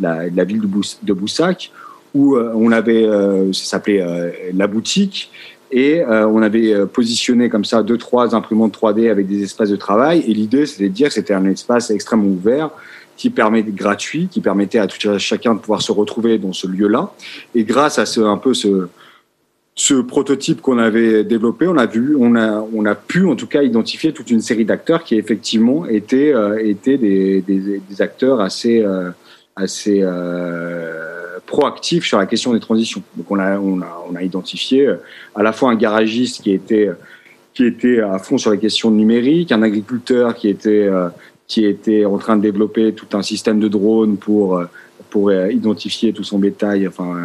[0.00, 0.62] la, ville
[1.02, 1.70] de Boussac,
[2.14, 3.06] où euh, on avait,
[3.52, 5.30] ça s'appelait la boutique,
[5.72, 10.24] et on avait positionné comme ça deux trois imprimantes 3D avec des espaces de travail.
[10.26, 12.70] Et l'idée, c'était de dire que c'était un espace extrêmement ouvert
[13.16, 17.12] qui permet gratuit, qui permettait à tout chacun de pouvoir se retrouver dans ce lieu-là.
[17.54, 18.88] Et grâce à ce un peu ce
[19.76, 23.46] ce prototype qu'on avait développé, on a vu, on a, on a pu en tout
[23.46, 28.84] cas identifier toute une série d'acteurs qui effectivement étaient, étaient des, des, des, acteurs assez,
[29.54, 30.02] assez
[31.46, 33.02] proactif sur la question des transitions.
[33.16, 34.96] Donc on a, on a, on a identifié euh,
[35.34, 36.90] à la fois un garagiste qui était,
[37.54, 41.08] qui était à fond sur les questions numériques, un agriculteur qui était, euh,
[41.46, 44.66] qui était en train de développer tout un système de drones pour, euh,
[45.16, 47.16] pour identifier tout son bétail enfin,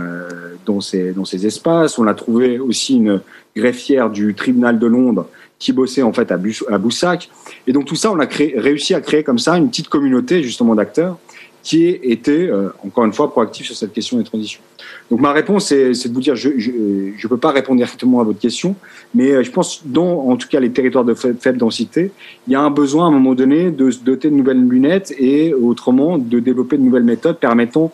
[0.66, 2.00] dans, ces, espaces.
[2.00, 3.20] On a trouvé aussi une
[3.54, 5.28] greffière du tribunal de Londres
[5.60, 6.38] qui bossait en fait à,
[6.78, 7.30] Boussac.
[7.68, 10.74] Et donc tout ça, on a réussi à créer comme ça une petite communauté justement
[10.74, 11.18] d'acteurs
[11.64, 14.62] qui était, euh, encore une fois, proactif sur cette question des transitions.
[15.10, 18.40] Donc ma réponse, c'est de vous dire, je ne peux pas répondre directement à votre
[18.40, 18.76] question,
[19.14, 22.12] mais euh, je pense, dans en tout cas les territoires de faible densité,
[22.48, 25.14] il y a un besoin à un moment donné de se doter de nouvelles lunettes
[25.18, 27.92] et autrement de développer de nouvelles méthodes permettant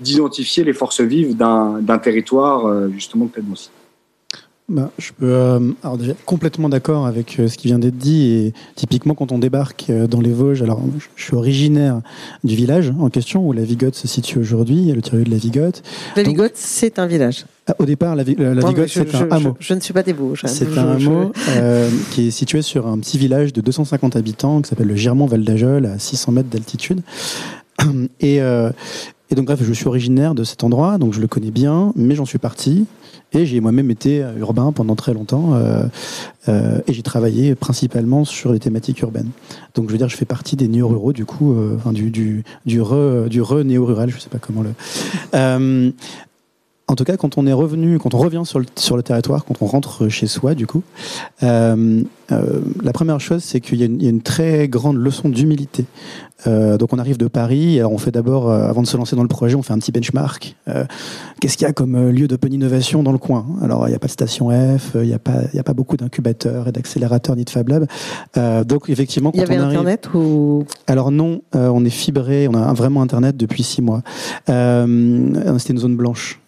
[0.00, 3.83] d'identifier les forces vives d'un territoire euh, justement de faible densité.
[4.66, 8.30] Bah, je peux euh, alors déjà complètement d'accord avec euh, ce qui vient d'être dit
[8.30, 10.80] et typiquement quand on débarque euh, dans les Vosges, alors
[11.16, 12.00] je suis originaire
[12.44, 15.82] du village en question où la Vigotte se situe aujourd'hui, le tireux de la Vigotte.
[16.16, 17.44] La Vigotte, c'est un village.
[17.66, 19.54] Ah, au départ, la, la, Vigotte, c'est un hameau.
[19.60, 20.44] Je, ne suis pas des Vosges.
[20.44, 20.48] Hein.
[20.48, 21.32] C'est un hameau
[22.12, 25.44] qui est situé sur un petit village de 250 habitants qui s'appelle le Girmont Val
[25.44, 27.02] d'Ajol à 600 mètres d'altitude.
[28.20, 31.92] Et, et donc bref, je suis originaire de cet endroit, donc je le connais bien,
[31.96, 32.86] mais j'en suis parti.
[33.36, 35.84] Et j'ai moi-même été urbain pendant très longtemps euh,
[36.48, 39.30] euh, et j'ai travaillé principalement sur les thématiques urbaines.
[39.74, 42.44] Donc je veux dire, je fais partie des néo-ruraux du coup, euh, enfin, du, du,
[42.64, 44.70] du, re, du re néo-rural, je sais pas comment le.
[45.34, 45.90] Euh,
[46.86, 49.44] en tout cas, quand on est revenu, quand on revient sur le, sur le territoire,
[49.44, 50.82] quand on rentre chez soi, du coup,
[52.32, 55.84] euh, la première chose, c'est qu'il y, y, a une très grande leçon d'humilité.
[56.46, 57.78] Euh, donc, on arrive de Paris.
[57.78, 59.78] Alors, on fait d'abord, euh, avant de se lancer dans le projet, on fait un
[59.78, 60.56] petit benchmark.
[61.40, 63.46] Qu'est-ce qu'il y a comme lieu d'open innovation dans le coin?
[63.62, 65.62] Alors, il n'y a pas de station F, il n'y a pas, il y a
[65.62, 67.86] pas beaucoup d'incubateurs et d'accélérateurs ni de Fab Lab.
[68.66, 69.78] donc, effectivement, quand il y avait on arrive...
[69.78, 70.64] Internet ou?
[70.86, 74.02] Alors non, on est fibré, on a vraiment Internet depuis six mois.
[74.46, 76.40] C'était une zone blanche.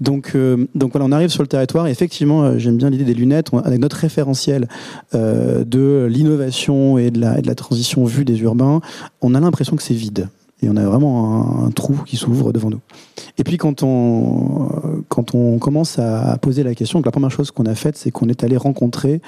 [0.00, 0.36] donc,
[0.74, 1.86] donc voilà, on arrive sur le territoire.
[1.86, 3.48] Et effectivement, j'aime bien l'idée des lunettes.
[3.52, 4.68] On, avec notre référentiel
[5.12, 8.80] de l'innovation et de la, et de la transition vue des urbains,
[9.20, 10.28] on a l'impression que c'est vide.
[10.64, 12.80] Et on a vraiment un, trou qui s'ouvre devant nous.
[13.36, 14.68] Et puis quand on,
[15.08, 18.28] quand on commence à poser la question, la première chose qu'on a faite, c'est qu'on
[18.28, 19.20] est allé rencontrer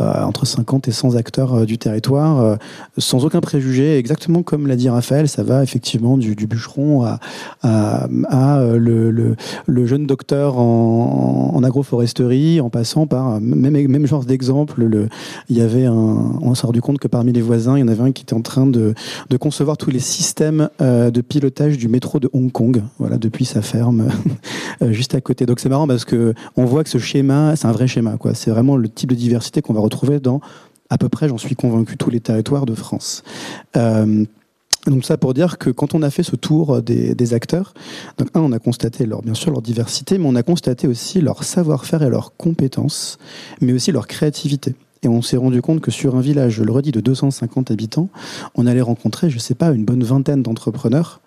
[0.00, 2.56] euh, entre 50 et 100 acteurs euh, du territoire, euh,
[2.98, 7.04] sans aucun préjugé, exactement comme l'a dit Raphaël, ça va effectivement du, bûcheron
[7.62, 8.08] à,
[8.76, 9.36] le,
[9.86, 15.08] jeune docteur en, agroforesterie, en passant par même, même genre d'exemple, le,
[15.48, 18.02] il y avait on s'est rendu compte que parmi les voisins, il y en avait
[18.02, 18.94] un qui était en train de
[19.40, 23.62] concevoir tous les systèmes euh, de pilotage du métro de Hong Kong, voilà, depuis sa
[23.62, 24.08] ferme
[24.82, 25.46] euh, juste à côté.
[25.46, 28.34] Donc c'est marrant parce que on voit que ce schéma, c'est un vrai schéma, quoi.
[28.34, 30.42] C'est vraiment le type de diversité qu'on va retrouver dans
[30.90, 33.22] à peu près, j'en suis convaincu, tous les territoires de France.
[33.76, 34.26] Euh,
[34.86, 37.72] donc ça pour dire que quand on a fait ce tour des, des, acteurs,
[38.18, 41.44] un, on a constaté leur, bien sûr leur diversité, mais on a constaté aussi leur
[41.44, 43.18] savoir-faire et leurs compétences,
[43.62, 44.74] mais aussi leur créativité.
[45.04, 48.08] Et on s'est rendu compte que sur un village, je le redis, de 250 habitants,
[48.54, 51.20] on allait rencontrer, je sais pas, une bonne vingtaine d'entrepreneurs,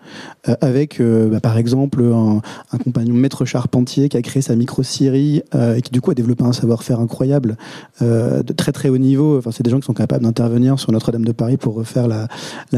[0.50, 4.56] euh, avec, euh, bah, par exemple, un, un, compagnon maître charpentier qui a créé sa
[4.56, 7.58] micro-scierie euh, et qui, du coup, a développé un savoir-faire incroyable,
[8.02, 9.38] euh, de très très haut niveau.
[9.38, 12.28] Enfin, c'est des gens qui sont capables d'intervenir sur Notre-Dame de Paris pour refaire la,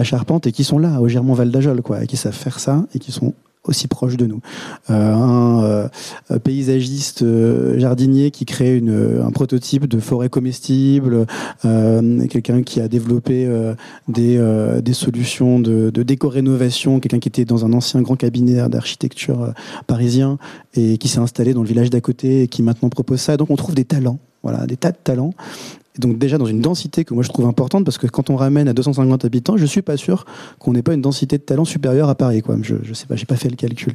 [0.03, 2.85] charpente et qui sont là, au Germont Val d'Ajol, quoi, et qui savent faire ça
[2.93, 3.33] et qui sont
[3.69, 4.41] aussi proche de nous.
[4.89, 5.89] un
[6.43, 7.23] paysagiste
[7.77, 11.25] jardinier qui crée une, un prototype de forêt comestible,
[11.61, 13.49] quelqu'un qui a développé
[14.07, 19.53] des, des solutions de, de déco-rénovation, quelqu'un qui était dans un ancien grand cabinet d'architecture
[19.87, 20.37] parisien
[20.75, 23.37] et qui s'est installé dans le village d'à côté et qui maintenant propose ça.
[23.37, 25.33] Donc on trouve des talents, voilà, des tas de talents
[25.99, 28.67] donc déjà dans une densité que moi je trouve importante parce que quand on ramène
[28.67, 30.25] à 250 habitants, je suis pas sûr
[30.57, 32.41] qu'on n'ait pas une densité de talent supérieure à Paris.
[32.41, 32.57] Quoi.
[32.61, 33.93] Je, je sais pas, j'ai pas fait le calcul.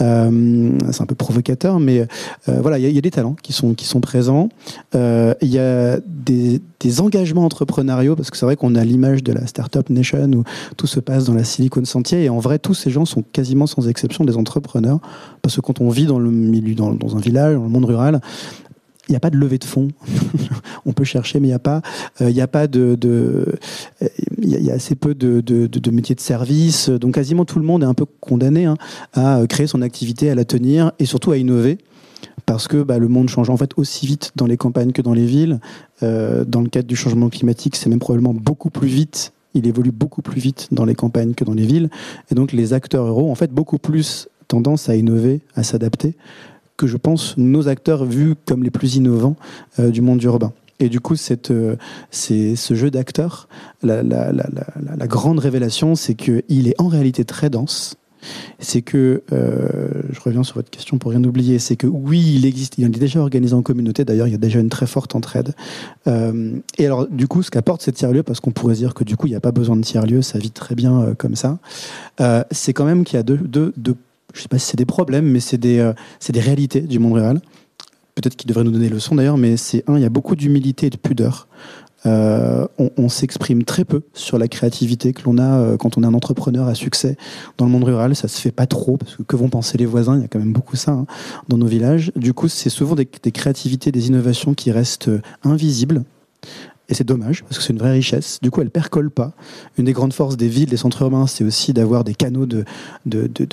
[0.00, 2.06] Euh, c'est un peu provocateur, mais
[2.48, 4.50] euh, voilà, il y, a des talents qui sont qui sont présents.
[4.94, 6.60] Euh, il y a des,
[7.00, 10.44] engagements entrepreneuriaux parce que c'est vrai qu'on a l'image de la startup nation où
[10.76, 13.66] tout se passe dans la Silicon Sentier et en vrai tous ces gens sont quasiment
[13.66, 14.98] sans exception des entrepreneurs
[15.42, 18.20] parce que quand on vit dans le milieu dans un village, dans le monde rural,
[19.08, 19.88] il n'y a pas de levée de fonds.
[20.86, 21.82] on peut chercher, mais il n'y a pas.
[22.20, 22.96] Euh, il n'y a pas de.
[24.40, 26.90] Il y, a assez peu de, métiers de service.
[26.90, 28.76] Donc quasiment tout le monde est un peu condamné hein,
[29.14, 31.78] à créer son activité, à la tenir et surtout à innover.
[32.46, 35.14] Parce que bah, le monde change en fait aussi vite dans les campagnes que dans
[35.14, 35.60] les villes.
[36.02, 39.90] Euh, dans le cadre du changement climatique, c'est même probablement beaucoup plus vite il évolue
[39.90, 41.90] beaucoup plus vite dans les campagnes que dans les villes.
[42.30, 46.14] Et donc les acteurs ont en fait beaucoup plus tendance à innover, à s'adapter
[46.78, 49.36] que je pense nos acteurs vus comme les plus innovants
[49.78, 50.54] euh, du monde urbain.
[50.80, 51.76] Et du coup, cette, euh,
[52.12, 53.48] ce jeu d'acteurs,
[53.82, 54.06] la,
[55.08, 57.96] grande révélation, c'est qu'il est en réalité très dense.
[58.60, 62.46] C'est que, euh, je reviens sur votre question pour rien oublier, c'est que oui, il
[62.46, 65.16] existe, il est déjà organisé en communauté, d'ailleurs, il y a déjà une très forte
[65.16, 65.54] entraide.
[66.06, 69.26] Et alors, du coup, ce qu'apporte ces tiers-lieux, parce qu'on pourrait dire que du coup,
[69.26, 71.58] il n'y a pas besoin de tiers-lieux, ça vit très bien comme ça,
[72.52, 73.96] c'est quand même qu'il y a deux, deux, deux
[74.34, 75.92] je ne sais pas si c'est des problèmes, mais c'est des, euh,
[76.28, 77.40] des réalités du monde rural.
[78.14, 80.86] Peut-être qu'il devrait nous donner leçon d'ailleurs, mais c'est un, il y a beaucoup d'humilité
[80.86, 81.48] et de pudeur.
[82.06, 86.06] Euh, on, s'exprime très peu sur la créativité que l'on a euh, quand on est
[86.06, 87.16] un entrepreneur à succès
[87.56, 88.14] dans le monde rural.
[88.14, 90.16] Ça se fait pas trop parce que que vont penser les voisins?
[90.16, 91.06] Il y a quand même beaucoup ça hein,
[91.48, 92.12] dans nos villages.
[92.14, 95.10] Du coup, c'est souvent des, des, créativités, des innovations qui restent
[95.42, 96.04] invisibles.
[96.88, 98.38] Et c'est dommage, parce que c'est une vraie richesse.
[98.40, 99.32] Du coup, elle percole pas.
[99.76, 102.64] Une des grandes forces des villes, des centres urbains, c'est aussi d'avoir des canaux de,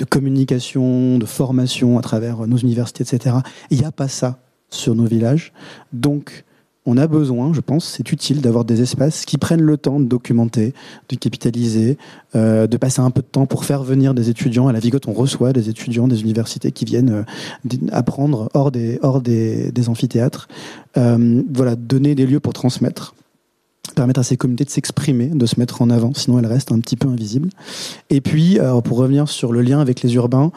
[0.08, 3.36] communication, de formation à travers nos universités, etc.
[3.70, 4.38] Il n'y a pas ça
[4.70, 5.52] sur nos villages.
[5.92, 6.44] Donc,
[6.86, 10.06] on a besoin, je pense, c'est utile d'avoir des espaces qui prennent le temps de
[10.06, 10.72] documenter,
[11.08, 11.98] de capitaliser,
[12.36, 14.68] euh, de passer un peu de temps pour faire venir des étudiants.
[14.68, 17.24] À la Vigote, on reçoit des étudiants des universités qui viennent
[17.70, 20.48] euh, apprendre hors des amphithéâtres.
[20.96, 23.14] Euh, voilà, donner des lieux pour transmettre
[23.94, 26.80] permettre à ces communautés de s'exprimer, de se mettre en avant, sinon elles restent un
[26.80, 27.50] petit peu invisibles.
[28.10, 30.52] Et puis, pour revenir sur le lien avec les urbains,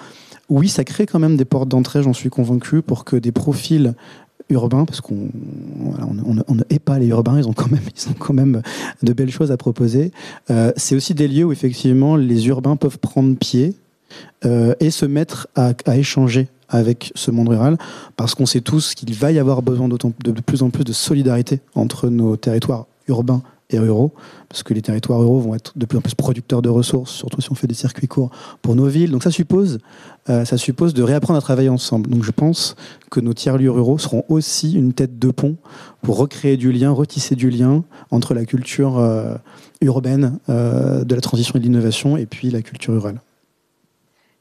[0.50, 3.94] oui, ça crée quand même des portes d'entrée, j'en suis convaincu, pour que des profils
[4.50, 5.30] urbains, parce qu'on
[6.26, 8.62] on, ne hait pas les urbains, ils ont quand même, ils ont quand même
[9.04, 10.12] de belles choses à proposer.
[10.50, 13.76] Euh, c'est aussi des lieux où effectivement les urbains peuvent prendre pied
[14.44, 17.78] euh, et se mettre à, à, échanger avec ce monde rural,
[18.16, 21.62] parce qu'on sait tous qu'il va y avoir besoin de plus en plus de solidarité
[21.74, 24.14] entre nos territoires urbains et ruraux,
[24.48, 27.40] parce que les territoires ruraux vont être de plus en plus producteurs de ressources, surtout
[27.40, 29.12] si on fait des circuits courts pour nos villes.
[29.12, 29.80] Donc ça suppose,
[30.30, 32.10] euh, de réapprendre à travailler ensemble.
[32.10, 32.76] Donc je pense
[33.12, 35.58] que nos tiers-lieux ruraux seront aussi une tête de pont
[36.02, 39.36] pour recréer du lien, retisser du lien entre la culture euh,
[39.82, 43.22] urbaine euh, de la transition et de l'innovation et puis la culture rurale.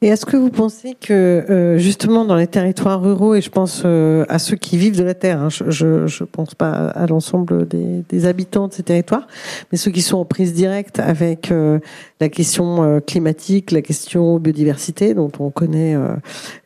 [0.00, 3.82] Et est-ce que vous pensez que euh, justement dans les territoires ruraux, et je pense
[3.84, 7.66] euh, à ceux qui vivent de la terre, hein, je ne pense pas à l'ensemble
[7.66, 9.26] des, des, habitants de ces territoires,
[9.72, 11.80] mais ceux qui sont en prise directe avec euh,
[12.20, 15.96] la question climatique, la question biodiversité, dont on connaît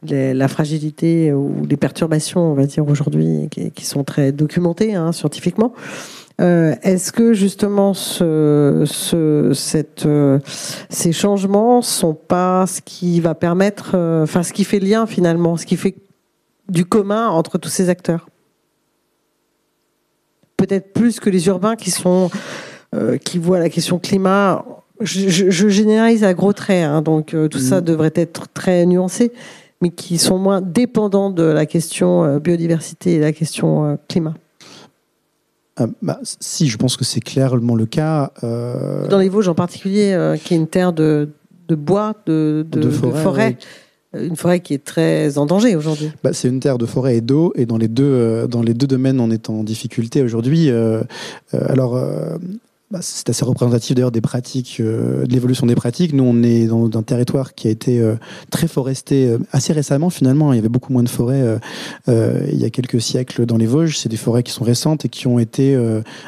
[0.02, 4.94] les, la fragilité ou les perturbations, on va dire aujourd'hui, qui, qui, sont très documentées
[4.94, 5.72] hein, scientifiquement.
[6.40, 10.38] Euh, est-ce que justement ce, ce, cette, euh,
[10.88, 15.56] ces changements sont pas ce qui va permettre, euh, enfin ce qui fait lien finalement,
[15.56, 15.94] ce qui fait
[16.68, 18.28] du commun entre tous ces acteurs?
[20.56, 22.30] Peut-être plus que les urbains qui sont
[23.24, 24.66] qui voient la question climat.
[25.00, 27.84] Je, je, généralise à gros traits, hein, donc tout ça mm.
[27.84, 29.32] devrait être très nuancé,
[29.80, 34.34] mais qui sont moins dépendants de la question biodiversité et la question climat.
[35.80, 38.32] Euh, bah, si, je pense que c'est clairement le cas.
[38.44, 41.30] Euh, Dans les Vosges en particulier, euh, qui est une terre de,
[41.68, 43.56] de bois, de, de, forêt.
[44.14, 46.12] Une forêt qui est très en danger aujourd'hui.
[46.22, 48.87] Bah, c'est une terre de forêt et d'eau, et dans les deux, dans les deux
[48.87, 50.70] domaines, on est en difficulté aujourd'hui.
[51.52, 51.98] alors,
[52.92, 56.12] bah, c'est assez représentatif d'ailleurs des pratiques, euh, de l'évolution des pratiques.
[56.12, 58.16] Nous, on est dans un territoire qui a été euh,
[58.50, 60.52] très foresté euh, assez récemment finalement.
[60.52, 61.42] Il y avait beaucoup moins de forêts
[62.09, 63.96] il y a quelques siècles dans les Vosges.
[63.96, 65.75] C'est des forêts qui sont récentes et qui ont été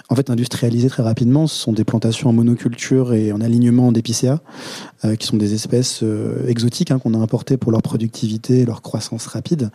[0.09, 1.47] en fait industrialisées très rapidement.
[1.47, 4.41] Ce sont des plantations en monoculture et en alignement d'épicéas,
[5.19, 6.03] qui sont des espèces
[6.49, 9.71] exotiques hein, qu'on a importées pour leur productivité et leur croissance rapide.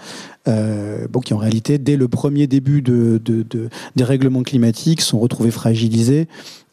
[0.46, 5.52] qui en réalité, dès le premier début de, de, de des règlements climatiques, sont retrouvés
[5.52, 6.28] fragilisés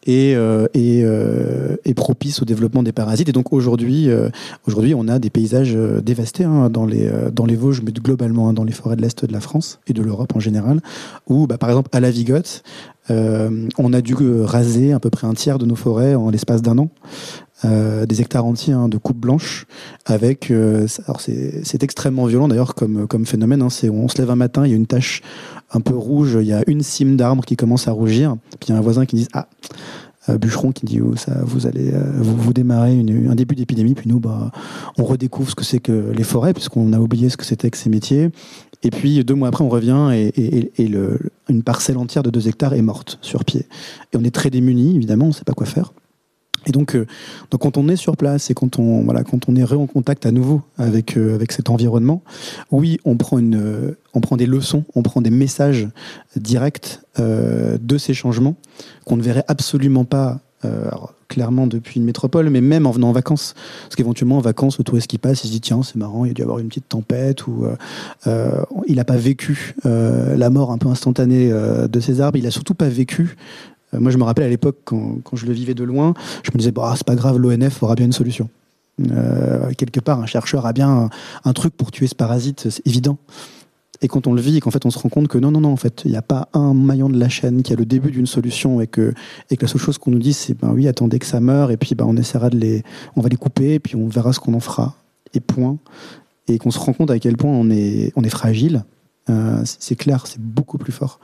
[0.07, 3.29] et, euh, et, euh, propice au développement des parasites.
[3.29, 4.29] Et donc aujourd'hui, euh,
[4.67, 8.49] aujourd'hui, on a des paysages euh, dévastés hein, dans les dans les Vosges, mais globalement
[8.49, 10.81] hein, dans les forêts de l'est de la France et de l'Europe en général.
[11.27, 12.63] Où, bah, par exemple, à la Vigotte,
[13.09, 16.79] on a dû raser à peu près un tiers de nos forêts en l'espace d'un
[16.79, 16.91] an.
[17.65, 19.65] Euh, des hectares entiers hein, de coupe blanche
[20.05, 24.37] avec euh, alors c'est extrêmement violent d'ailleurs comme comme phénomène hein, on se lève un
[24.37, 25.23] matin il y a une tache
[25.73, 28.73] un peu rouge il y a une cime d'arbre qui commence à rougir puis il
[28.73, 29.49] y a un voisin qui dit ah
[30.29, 34.11] euh, bûcheron qui dit oh, ça vous allez vous, vous démarrez un début d'épidémie puis
[34.11, 34.53] nous bah
[34.99, 37.79] on redécouvre ce que c'est que les forêts puisqu'on a oublié ce que c'était que
[37.79, 38.33] ces métiers
[38.83, 40.71] et puis deux mois après, on revient et,
[41.49, 43.67] une parcelle entière de deux hectares est morte sur pied.
[44.13, 45.93] Et on est très démunis, évidemment, on ne sait pas quoi faire.
[46.67, 47.07] Et donc, euh,
[47.51, 50.27] donc, quand on est sur place et quand on, voilà, quand on est en contact
[50.27, 52.23] à nouveau avec, euh, avec cet environnement,
[52.71, 55.89] oui, on prend, une, euh, on prend des leçons, on prend des messages
[56.35, 58.57] directs de ces changements
[59.07, 60.39] qu'on ne verrait absolument pas
[61.29, 63.55] clairement depuis une métropole, mais même en venant en vacances.
[63.85, 66.33] Parce qu'éventuellement, en vacances, le touriste qui passe, il se dit tiens, c'est marrant, il
[66.33, 67.65] a dû y avoir une petite tempête, ou
[68.27, 72.75] il n'a pas vécu la mort un peu instantanée de ces arbres, il n'a surtout
[72.75, 73.37] pas vécu
[73.93, 76.59] moi, je me rappelle à l'époque, quand, quand, je le vivais de loin, je me
[76.59, 78.49] disais, bah, c'est pas grave, l'ONF aura bien une solution.
[79.11, 81.11] Euh, quelque part, un chercheur a bien
[81.45, 83.19] un, truc pour tuer ce parasite, c'est évident.
[84.03, 85.61] Et quand on le vit, et qu'en fait on se rend compte que non, non,
[85.61, 87.87] non, en fait, il n'y a pas un maillon de la chaîne qui a le
[87.87, 89.15] début d'une solution et que,
[89.51, 91.71] et que la seule chose qu'on nous dit, c'est ben oui, attendez que ça meure,
[91.71, 92.83] et puis ben, on essaiera de les,
[93.17, 94.97] on va les couper, et puis on verra ce qu'on en fera.
[95.35, 95.79] Et point.
[96.49, 98.85] Et qu'on se rend compte à quel point on est, on est fragile.
[99.29, 101.19] Euh, c'est clair, c'est beaucoup plus fort.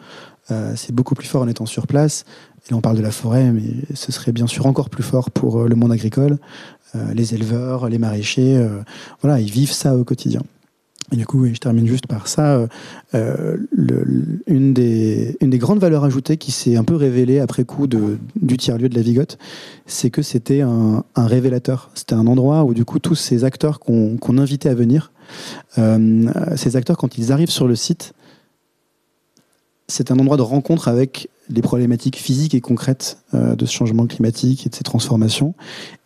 [0.51, 2.24] Euh, c'est beaucoup plus fort en étant sur place.
[2.70, 3.62] Et on parle de la forêt, mais
[3.95, 6.38] ce serait bien sûr encore plus fort pour euh, le monde agricole,
[6.95, 8.64] euh, les éleveurs, les maraîchers.
[9.20, 10.43] Voilà, ils vivent ça au quotidien.
[11.11, 12.66] Et du coup, je termine juste par ça.
[13.12, 18.95] une, des, grandes valeurs ajoutées qui s'est un peu révélée après coup du tiers-lieu de
[18.95, 19.36] la Vigotte,
[19.84, 21.90] c'est que c'était un, révélateur.
[21.95, 25.12] C'était un endroit où, du coup, tous ces acteurs qu'on invitait à venir,
[25.76, 28.14] ces acteurs, quand ils arrivent sur le site,
[29.93, 34.07] c'est un endroit de rencontre avec les problématiques physiques et concrètes euh, de ce changement
[34.07, 35.55] climatique et de ces transformations.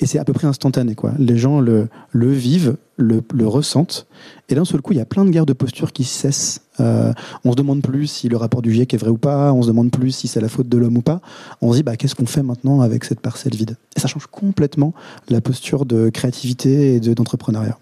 [0.00, 0.94] Et c'est à peu près instantané.
[0.94, 1.12] Quoi.
[1.18, 4.08] Les gens le, vivent, le, le, ressentent.
[4.48, 6.62] Et d'un seul coup, il y a plein de guerres de posture qui cessent.
[6.80, 7.12] Euh,
[7.44, 9.52] on se demande plus si le rapport du GIEC est vrai ou pas.
[9.52, 11.20] On se demande plus si c'est la faute de l'homme ou pas.
[11.60, 13.76] On se dit, bah, qu'est-ce qu'on fait maintenant avec cette parcelle vide?
[13.96, 14.94] Et ça change complètement
[15.28, 17.78] la posture de créativité et d'entrepreneuriat.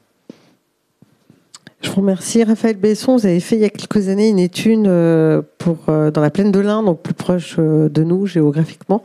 [1.85, 2.43] Je vous remercie.
[2.43, 6.11] Raphaël Besson, vous avez fait il y a quelques années une étude euh, pour, euh,
[6.11, 9.03] dans la plaine de l'Inde, donc plus proche euh, de nous géographiquement,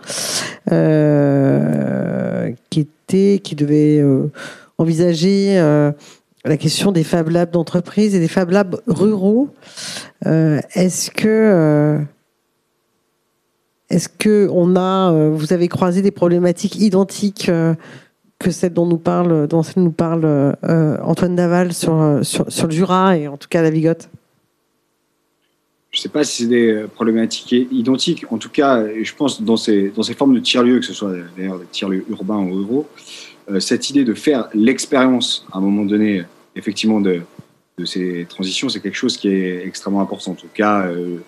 [2.69, 4.01] qui, était, qui devait
[4.77, 5.55] envisager
[6.45, 9.49] la question des Fab Labs d'entreprise et des Fab Labs ruraux.
[10.25, 11.99] est-ce que
[13.89, 17.51] est-ce que on a, vous avez croisé des problématiques identiques
[18.39, 22.73] que celle dont nous parle, dont nous parle euh, Antoine Daval sur, sur, sur, le
[22.73, 24.09] Jura et en tout cas la Vigotte
[25.91, 28.25] Je ne sais pas si c'est des problématiques identiques.
[28.31, 31.13] En tout cas, je pense dans ces, dans ces formes de tiers-lieux, que ce soit
[31.37, 32.87] d'ailleurs des tiers-lieux urbains ou ruraux,
[33.51, 36.23] euh, cette idée de faire l'expérience à un moment donné,
[36.55, 37.21] effectivement, de,
[37.77, 40.31] de ces transitions, c'est quelque chose qui est extrêmement important.
[40.31, 41.19] En tout cas, euh,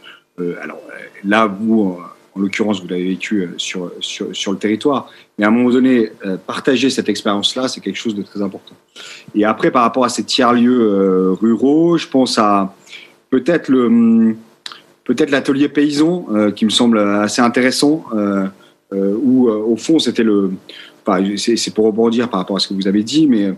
[0.61, 0.81] alors
[1.23, 1.99] là, vous,
[2.35, 5.09] en l'occurrence, vous l'avez vécu sur, sur, sur le territoire.
[5.37, 8.75] Mais à un moment donné, euh, partager cette expérience-là, c'est quelque chose de très important.
[9.35, 12.73] Et après, par rapport à ces tiers-lieux euh, ruraux, je pense à
[13.29, 14.35] peut-être le hum,
[15.03, 18.05] peut-être l'atelier paysan euh, qui me semble assez intéressant,
[18.93, 20.51] où au fond c'était le
[21.37, 23.53] c'est pour rebondir par rapport à ce que vous avez dit, mais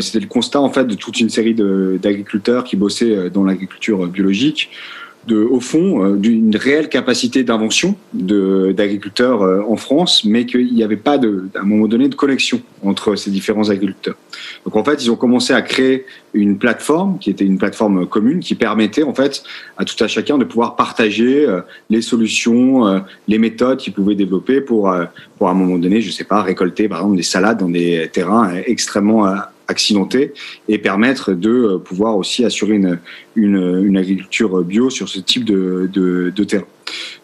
[0.00, 4.70] c'était le constat en fait de toute une série d'agriculteurs qui bossaient dans l'agriculture biologique,
[5.26, 10.82] de, au fond, euh, d'une réelle capacité d'invention d'agriculteurs euh, en France, mais qu'il n'y
[10.82, 14.16] avait pas, à un moment donné, de connexion entre ces différents agriculteurs.
[14.64, 18.40] Donc en fait, ils ont commencé à créer une plateforme qui était une plateforme commune
[18.40, 19.42] qui permettait en fait
[19.76, 21.60] à tout à chacun de pouvoir partager euh,
[21.90, 24.94] les solutions, les méthodes qu'ils pouvaient développer pour,
[25.38, 28.08] pour à un moment donné, je sais pas, récolter par exemple des salades dans des
[28.12, 29.26] terrains extrêmement
[29.68, 30.32] accidentés
[30.68, 32.98] et permettre de euh, pouvoir aussi assurer une,
[33.34, 36.64] une, une agriculture bio sur ce type de, de, de terrain.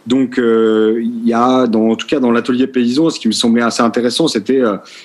[0.08, 3.62] Donc, il y a, dans, en tout cas dans l'atelier paysan, ce qui me semblait
[3.62, 4.60] assez intéressant, c'était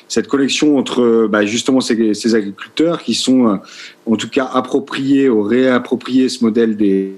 [0.07, 3.59] cette connexion entre bah, justement ces, ces, agriculteurs qui sont,
[4.07, 7.13] en tout cas, appropriés ou réappropriés ce modèle des,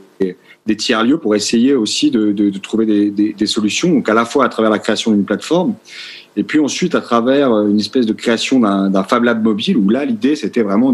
[0.69, 4.13] des tiers-lieux pour essayer aussi de, de, de trouver des, des, des, solutions, donc à
[4.13, 5.73] la fois à travers la création d'une plateforme,
[6.37, 10.05] et puis ensuite à travers une espèce de création d'un Fab Lab mobile, où là
[10.05, 10.93] l'idée c'était vraiment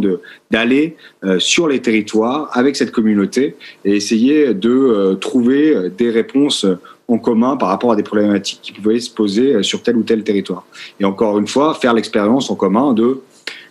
[0.52, 6.66] d'aller euh, sur les territoires avec cette communauté et essayer de euh, trouver des réponses
[7.08, 10.24] en commun par rapport à des problématiques qui pouvaient se poser sur tel ou tel
[10.24, 10.66] territoire.
[11.00, 13.20] Et encore une fois, faire l'expérience en commun de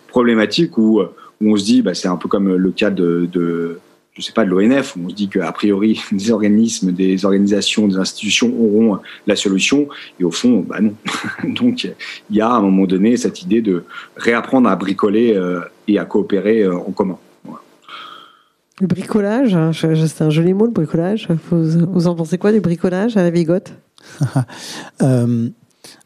[0.07, 3.77] problématiques où, où on se dit, bah, c'est un peu comme le cas de
[4.15, 7.87] je sais pas, de l'ONF, où on se dit qu'a priori, des organismes, des organisations,
[7.87, 9.87] des institutions auront la solution,
[10.19, 10.93] et au fond, bah non.
[11.43, 13.83] Donc, il y a à un moment donné cette idée de
[14.15, 17.17] réapprendre à bricoler euh, et à coopérer euh, en commun.
[18.81, 21.29] Le bricolage, hein, c'est un joli mot, le bricolage.
[21.49, 23.73] Vous, vous en pensez quoi du bricolage à la vigote
[25.01, 25.49] euh,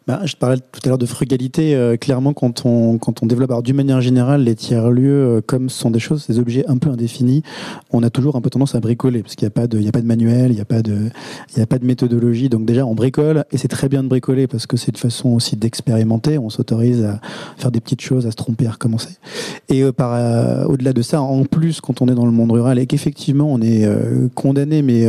[0.09, 1.75] bah, je te parlais tout à l'heure de frugalité.
[1.75, 5.91] Euh, clairement, quand on, développe, alors d'une manière générale, les tiers-lieux, euh, comme ce sont
[5.91, 7.43] des choses, des objets un peu indéfinis,
[7.91, 10.49] on a toujours un peu tendance à bricoler, parce qu'il n'y a, pas de, manuel,
[10.49, 12.49] il n'y a, pas de, méthodologie.
[12.49, 15.29] Donc déjà, on bricole, et c'est très bien de bricoler, parce que c'est une façon
[15.29, 16.39] aussi d'expérimenter.
[16.39, 17.21] On s'autorise à
[17.57, 19.19] faire des petites choses, à se tromper, à recommencer.
[19.67, 22.87] Et euh, au-delà de ça, en plus, quand on est dans le monde rural, et
[22.87, 23.87] qu'effectivement, on est
[24.33, 25.05] condamné, mais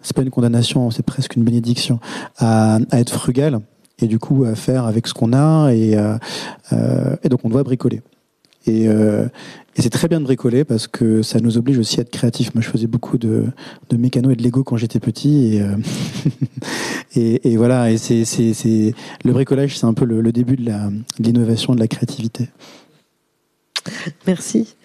[0.00, 2.00] c'est pas une condamnation, c'est presque une bénédiction,
[2.38, 3.60] à être frugal
[4.00, 6.16] et du coup à faire avec ce qu'on a et, euh,
[6.72, 8.02] euh, donc on doit bricoler.
[8.66, 9.24] Et, euh,
[9.76, 12.54] et c'est très bien de bricoler parce que ça nous oblige aussi à être créatifs.
[12.54, 13.46] Moi, je faisais beaucoup de,
[13.88, 15.62] de mécano et de Lego quand j'étais petit.
[17.14, 18.24] Et, voilà, et c'est,
[19.24, 22.50] le bricolage, c'est un peu le, début de, de l'innovation, de la créativité.
[24.26, 24.76] Merci.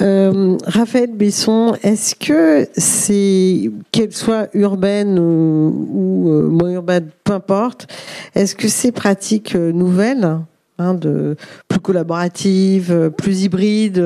[0.00, 7.86] Euh, Raphaël Besson, est-ce que c'est, qu'elle soit urbaine ou, euh, moins urbaine, peu importe,
[8.34, 10.38] est-ce que ces pratiques euh, nouvelles,
[10.78, 11.36] hein, de
[11.68, 14.02] plus collaboratives, plus hybrides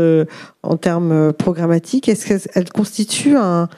[0.62, 3.68] en termes programmatiques, est-ce qu'elles constituent un,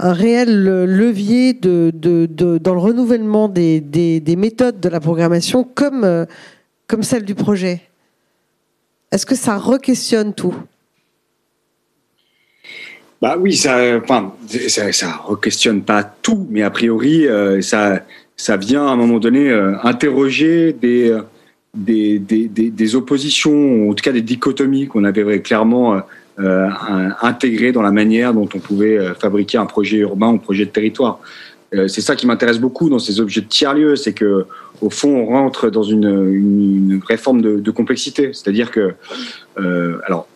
[0.00, 6.26] réel levier dans le renouvellement des, méthodes de la programmation comme,
[6.86, 7.82] comme celle du projet?
[9.12, 10.54] Est-ce que ça re-questionne tout?
[13.22, 14.34] Bah oui, ça, enfin,
[14.66, 18.00] ça, ça re-questionne pas tout, mais a priori, euh, ça,
[18.36, 21.16] ça vient à un moment donné euh, interroger des,
[21.72, 26.02] des, des, des, oppositions, en tout cas des dichotomies qu'on avait clairement
[26.40, 26.68] euh,
[27.22, 30.70] intégrées dans la manière dont on pouvait fabriquer un projet urbain ou un projet de
[30.70, 31.20] territoire.
[31.86, 34.46] c'est ça qui m'intéresse beaucoup dans ces objets de tiers-lieux, c'est que
[34.80, 38.32] au fond, on rentre dans une, une, une vraie de, de complexité.
[38.32, 38.94] C'est-à-dire que,
[40.06, 40.26] alors,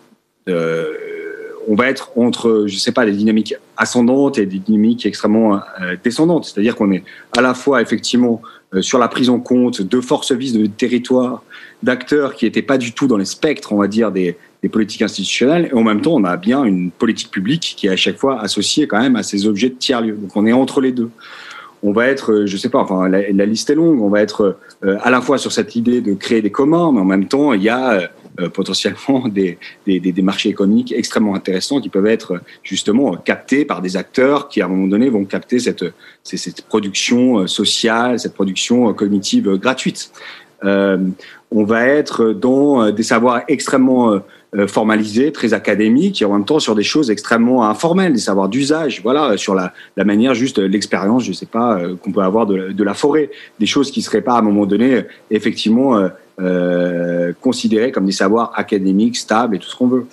[1.69, 5.97] on va être entre, je sais pas, des dynamiques ascendantes et des dynamiques extrêmement euh,
[6.03, 6.45] descendantes.
[6.45, 7.03] C'est-à-dire qu'on est
[7.37, 8.41] à la fois effectivement
[8.75, 11.43] euh, sur la prise en compte de forces vives de territoire,
[11.83, 14.37] d'acteurs qui n'étaient pas du tout dans les spectres, on va dire, des,
[14.73, 17.97] politiques institutionnelles, et en même temps, on a bien une politique publique qui est à
[17.97, 20.17] chaque fois associée quand même à ces objets de tiers-lieux.
[20.21, 21.09] Donc on est entre les deux.
[21.85, 24.03] On va être, euh, je sais pas, enfin la, liste est longue.
[24.03, 27.05] On va être à la fois sur cette idée de créer des communs, mais en
[27.05, 28.11] même temps, il y a
[28.53, 33.97] potentiellement des, des, des, marchés économiques extrêmement intéressants qui peuvent être justement captés par des
[33.97, 35.85] acteurs qui à un moment donné vont capter cette,
[36.23, 40.11] cette production euh, sociale, cette production euh, cognitive gratuite.
[40.65, 40.99] Euh,
[41.51, 44.21] on va être dans des savoirs extrêmement
[44.67, 49.01] formalisés, très académiques, et en même temps sur des choses extrêmement informelles, des savoirs d'usage,
[49.03, 52.85] voilà, sur la, la manière juste l'expérience, je sais pas, qu'on peut avoir de, de,
[52.85, 53.31] la forêt,
[53.61, 56.09] des choses qui seraient pas à un moment donné effectivement
[56.39, 60.07] euh, considérés comme des savoirs académiques stables et tout ce qu'on veut.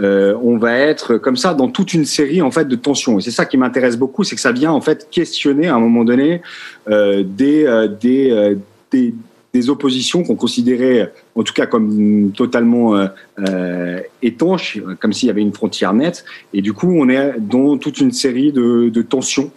[0.00, 3.18] Euh, on va être comme ça dans toute une série en fait de tensions.
[3.18, 5.80] Et c'est ça qui m'intéresse beaucoup, c'est que ça vient en fait questionner à un
[5.80, 6.40] moment donné
[6.88, 9.14] euh, des, des,
[9.52, 15.40] des oppositions qu'on considérait en tout cas comme totalement euh, étanches, comme s'il y avait
[15.40, 16.24] une frontière nette.
[16.52, 19.50] Et du coup, on est dans toute une série de, de tensions.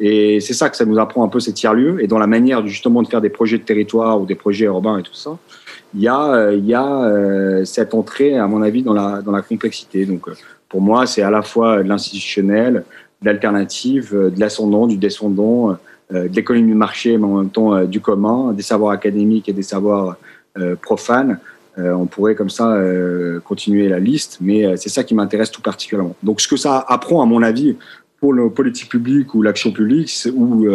[0.00, 2.66] Et c'est ça que ça nous apprend un peu ces tiers-lieux et dans la manière
[2.66, 5.38] justement de faire des projets de territoire ou des projets urbains et tout ça
[5.94, 9.22] il y a, euh, il y a euh, cette entrée, à mon avis, dans la,
[9.22, 10.04] dans la complexité.
[10.04, 10.34] Donc, euh,
[10.68, 12.84] pour moi, c'est à la fois de l'institutionnel,
[13.22, 15.76] de l'alternative, de l'ascendant, du descendant,
[16.10, 19.62] de l'économie de marché, mais en même temps du commun, des savoirs académiques et des
[19.62, 20.16] savoirs
[20.82, 21.38] profanes.
[21.76, 22.78] on pourrait comme ça
[23.44, 26.14] continuer la liste, mais c'est ça qui m'intéresse tout particulièrement.
[26.22, 27.76] Donc, ce que ça apprend, à mon avis,
[28.20, 30.68] pour le politique publique ou l'action publique, ou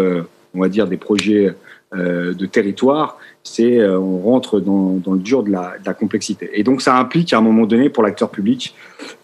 [0.56, 1.56] on va dire des projets
[1.94, 6.50] de territoire, c'est euh, on rentre dans, le dur de la, complexité.
[6.54, 8.76] Et donc ça implique à un moment donné pour l'acteur public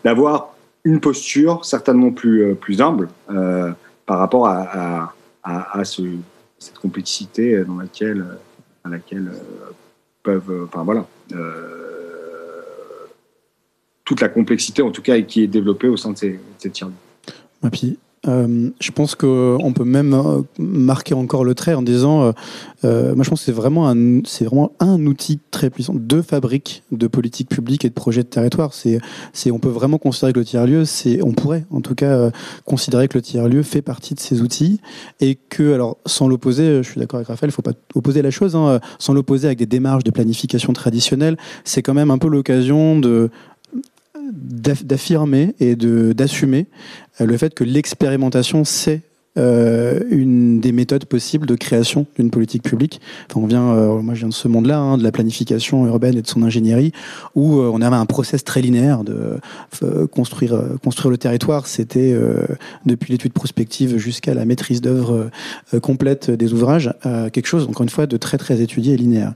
[0.04, 0.54] d'avoir
[0.84, 3.72] une posture certainement plus, euh, humble euh,
[4.06, 5.14] par rapport à,
[5.84, 8.26] cette complexité dans laquelle,
[10.24, 11.06] peuvent, enfin voilà,
[14.04, 16.90] toute la complexité en tout cas qui est développée au sein de ces, de tiers.
[18.28, 22.34] Euh, je pense qu'on peut même euh, marquer encore le trait en disant,
[22.84, 26.84] euh, moi je pense que c'est vraiment un, vraiment un outil très puissant de fabrique
[26.92, 28.74] de politique publique et de projet de territoire.
[28.74, 29.00] C'est,
[29.32, 32.32] c'est, on peut vraiment considérer que le tiers lieu, c'est, on pourrait en tout cas
[32.66, 34.82] considérer que le tiers lieu fait partie de ces outils
[35.22, 38.32] et que, alors, sans l'opposer, je suis d'accord avec Raphaël, il faut pas opposer la
[38.32, 42.28] chose, hein, sans l'opposer avec des démarches de planification traditionnelles, c'est quand même un peu
[42.28, 43.30] l'occasion de
[44.34, 46.68] d'affirmer et d'assumer
[47.22, 49.02] euh, le fait que l'expérimentation c'est
[49.38, 53.00] euh, une des méthodes possibles de création d'une politique publique.
[53.30, 56.18] Enfin, on vient, euh, moi je viens de ce monde-là, hein, de la planification urbaine
[56.18, 56.92] et de son ingénierie,
[57.36, 59.38] où on avait un process très linéaire de
[60.12, 61.68] construire construire le territoire.
[61.68, 62.18] C'était
[62.86, 65.30] depuis l'étude prospective jusqu'à la maîtrise d'œuvre
[65.82, 69.34] complète des ouvrages, quelque chose encore une fois de très très étudié et linéaire.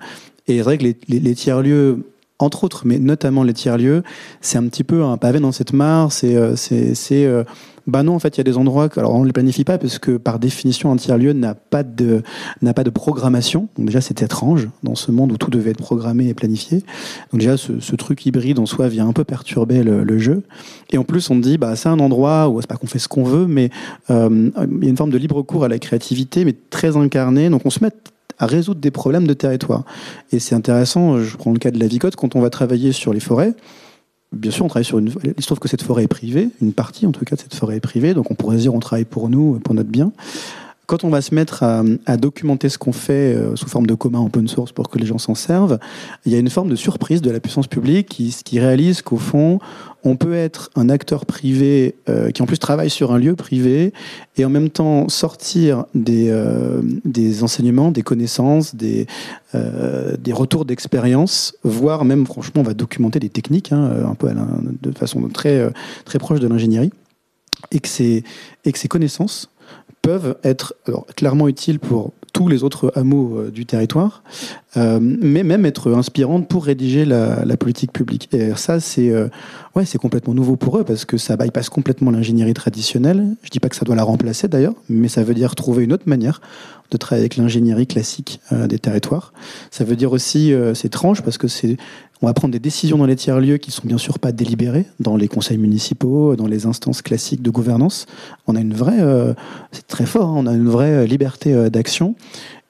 [0.48, 2.04] Et les, les, les tiers lieux
[2.44, 4.04] entre autres, mais notamment les tiers-lieux,
[4.42, 6.12] c'est un petit peu un pavé dans cette mare.
[6.12, 7.44] C'est, euh, c'est, euh,
[7.88, 9.78] bah non, en fait, il y a des endroits, alors on ne les planifie pas
[9.78, 12.24] parce que par définition, un tiers-lieu n'a pas de,
[12.62, 13.68] n'a pas de programmation.
[13.78, 16.84] Donc déjà, c'est étrange dans ce monde où tout devait être programmé et planifié.
[17.32, 20.44] Donc déjà, ce, truc hybride en soi vient un peu perturber le, le jeu.
[20.92, 23.08] Et en plus, on dit, bah, c'est un endroit où c'est pas qu'on fait ce
[23.08, 23.70] qu'on veut, mais
[24.10, 27.50] euh, il y a une forme de libre cours à la créativité, mais très incarnée.
[27.50, 27.92] Donc on se met
[28.44, 29.84] à résoudre des problèmes de territoire.
[30.32, 33.14] Et c'est intéressant, je prends le cas de la Vicote, quand on va travailler sur
[33.14, 33.54] les forêts,
[34.32, 35.12] bien sûr, on travaille sur une.
[35.24, 37.56] Il se trouve que cette forêt est privée, une partie en tout cas de cette
[37.56, 40.12] forêt est privée, donc on pourrait dire on travaille pour nous, pour notre bien
[40.86, 43.94] quand on va se mettre à, à documenter ce qu'on fait euh, sous forme de
[43.94, 45.80] commun open source pour que les gens s'en servent,
[46.26, 49.18] il y a une forme de surprise de la puissance publique qui, qui réalise qu'au
[49.18, 49.60] fond,
[50.04, 53.94] on peut être un acteur privé euh, qui en plus travaille sur un lieu privé
[54.36, 59.08] et en même temps sortir des, euh, des enseignements, des connaissances, des,
[59.54, 64.30] des retours d'expérience, voire même franchement on va documenter des techniques, hein, un peu
[64.82, 65.72] de façon très,
[66.06, 66.92] très proche de l'ingénierie,
[67.72, 68.24] et que ces
[68.90, 69.53] connaissances
[70.04, 70.76] peuvent être
[71.16, 74.24] clairement utiles pour tous les autres hameaux euh, du territoire,
[74.76, 78.28] euh, mais même être inspirantes pour rédiger la, la politique publique.
[78.34, 79.28] Et ça, c'est euh,
[79.76, 83.36] ouais, c'est complètement nouveau pour eux parce que ça bypasse complètement l'ingénierie traditionnelle.
[83.44, 85.94] Je dis pas que ça doit la remplacer d'ailleurs, mais ça veut dire trouver une
[85.94, 86.42] autre manière
[86.92, 89.34] de travailler avec l'ingénierie classique euh, des territoires.
[89.72, 91.78] Ça veut dire aussi, euh, c'est étrange parce que c'est
[92.24, 95.18] on va prendre des décisions dans les tiers-lieux qui sont bien sûr pas délibérées dans
[95.18, 98.06] les conseils municipaux, dans les instances classiques de gouvernance.
[98.48, 99.34] On a une vraie, euh,
[99.74, 102.16] c'est très fort, hein, on a une vraie liberté euh, d'action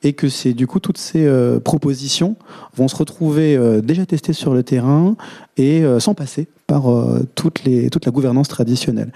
[0.04, 2.36] et que c'est du coup toutes ces euh, propositions
[2.76, 5.16] vont se retrouver déjà testées sur le terrain
[5.58, 6.86] et sans passer par
[7.36, 9.12] toute la gouvernance traditionnelle.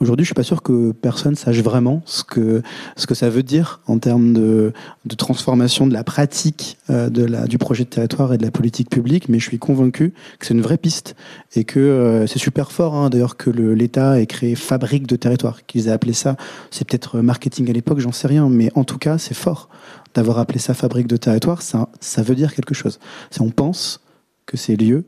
[0.00, 2.62] Aujourd'hui, je suis pas sûr que personne sache vraiment ce que
[2.94, 4.72] ce que ça veut dire en termes de,
[5.04, 8.52] de transformation de la pratique euh, de la du projet de territoire et de la
[8.52, 11.16] politique publique, mais je suis convaincu que c'est une vraie piste
[11.56, 15.66] et que euh, c'est super fort hein, d'ailleurs que l'État ait créé fabrique de territoire,
[15.66, 16.36] qu'ils aient appelé ça.
[16.70, 19.68] C'est peut-être marketing à l'époque, j'en sais rien, mais en tout cas, c'est fort
[20.14, 21.60] d'avoir appelé ça fabrique de territoire.
[21.60, 23.00] Ça ça veut dire quelque chose.
[23.40, 24.00] On pense
[24.46, 25.06] que ces lieux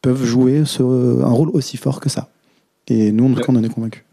[0.00, 2.28] peuvent jouer ce, un rôle aussi fort que ça.
[2.86, 4.04] Et nous, en tout cas, on en est convaincus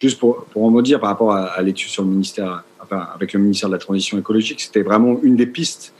[0.00, 3.68] juste pour, pour en dire par rapport à, l'étude sur le ministère, avec le ministère
[3.68, 5.92] de la Transition écologique, c'était vraiment une des pistes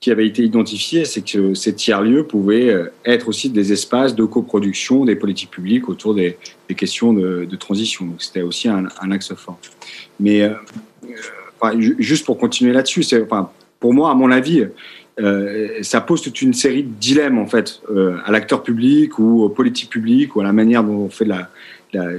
[0.00, 4.24] qui avait été identifiée, c'est que ces tiers-lieux pouvaient euh, être aussi des espaces de
[4.24, 6.36] coproduction des politiques publiques autour des,
[6.76, 8.06] questions de, transition.
[8.06, 9.58] Donc c'était aussi un, axe fort.
[10.18, 10.54] Mais euh,
[11.60, 13.04] enfin, juste pour continuer là-dessus,
[13.78, 14.66] pour moi, à mon avis,
[15.20, 19.42] euh, ça pose toute une série de dilemmes en fait euh, à l'acteur public ou
[19.42, 21.50] aux politiques publiques ou à la manière dont on fait de la,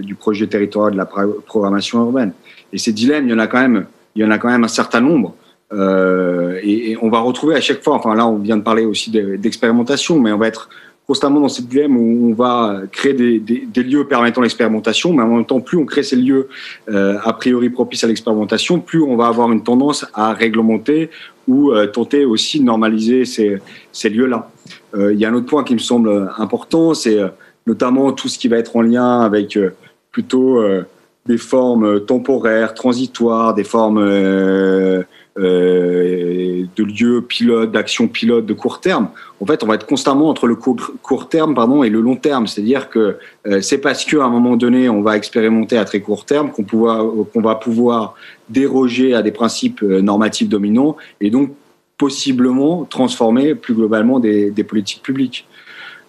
[0.01, 2.33] du projet territorial, de la programmation urbaine.
[2.71, 4.63] Et ces dilemmes, il y en a quand même, il y en a quand même
[4.63, 5.35] un certain nombre.
[5.73, 9.09] Euh, et, on va retrouver à chaque fois, enfin là on vient de parler aussi
[9.09, 10.69] d'expérimentation, mais on va être
[11.07, 15.45] constamment dans ces dilemme où on va créer des, lieux permettant l'expérimentation, mais en même
[15.45, 16.47] temps, plus on crée ces lieux
[16.89, 21.09] euh, a priori propices à l'expérimentation, plus on va avoir une tendance à réglementer
[21.47, 24.49] ou euh, tenter aussi de normaliser ces, lieux-là.
[24.95, 27.19] Il y a un autre point qui me semble important, c'est
[27.67, 29.75] notamment tout ce qui va être en lien avec euh,
[30.11, 30.85] plutôt euh,
[31.25, 35.03] des formes temporaires, transitoires, des formes euh,
[35.39, 39.09] euh, de lieux pilotes, d'actions pilotes de court terme.
[39.39, 42.47] En fait, on va être constamment entre le court, terme pardon, et le long terme.
[42.47, 46.25] C'est-à-dire que euh, c'est parce qu'à un moment donné, on va expérimenter à très court
[46.25, 48.15] terme qu'on qu va pouvoir
[48.49, 51.51] déroger à des principes normatifs dominants et donc
[51.97, 55.47] possiblement transformer plus globalement des politiques publiques.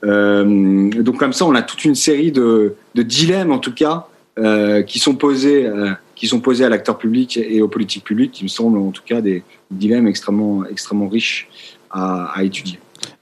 [0.04, 4.06] Euh, donc comme ça, on a toute une série de, de dilemmes, en tout cas,
[4.38, 8.32] euh, qui sont posés euh, qui sont posés à l'acteur public et aux politiques publiques,
[8.32, 11.48] qui me semblent en tout cas des dilemmes extrêmement, extrêmement riches
[11.90, 12.78] à, à étudier.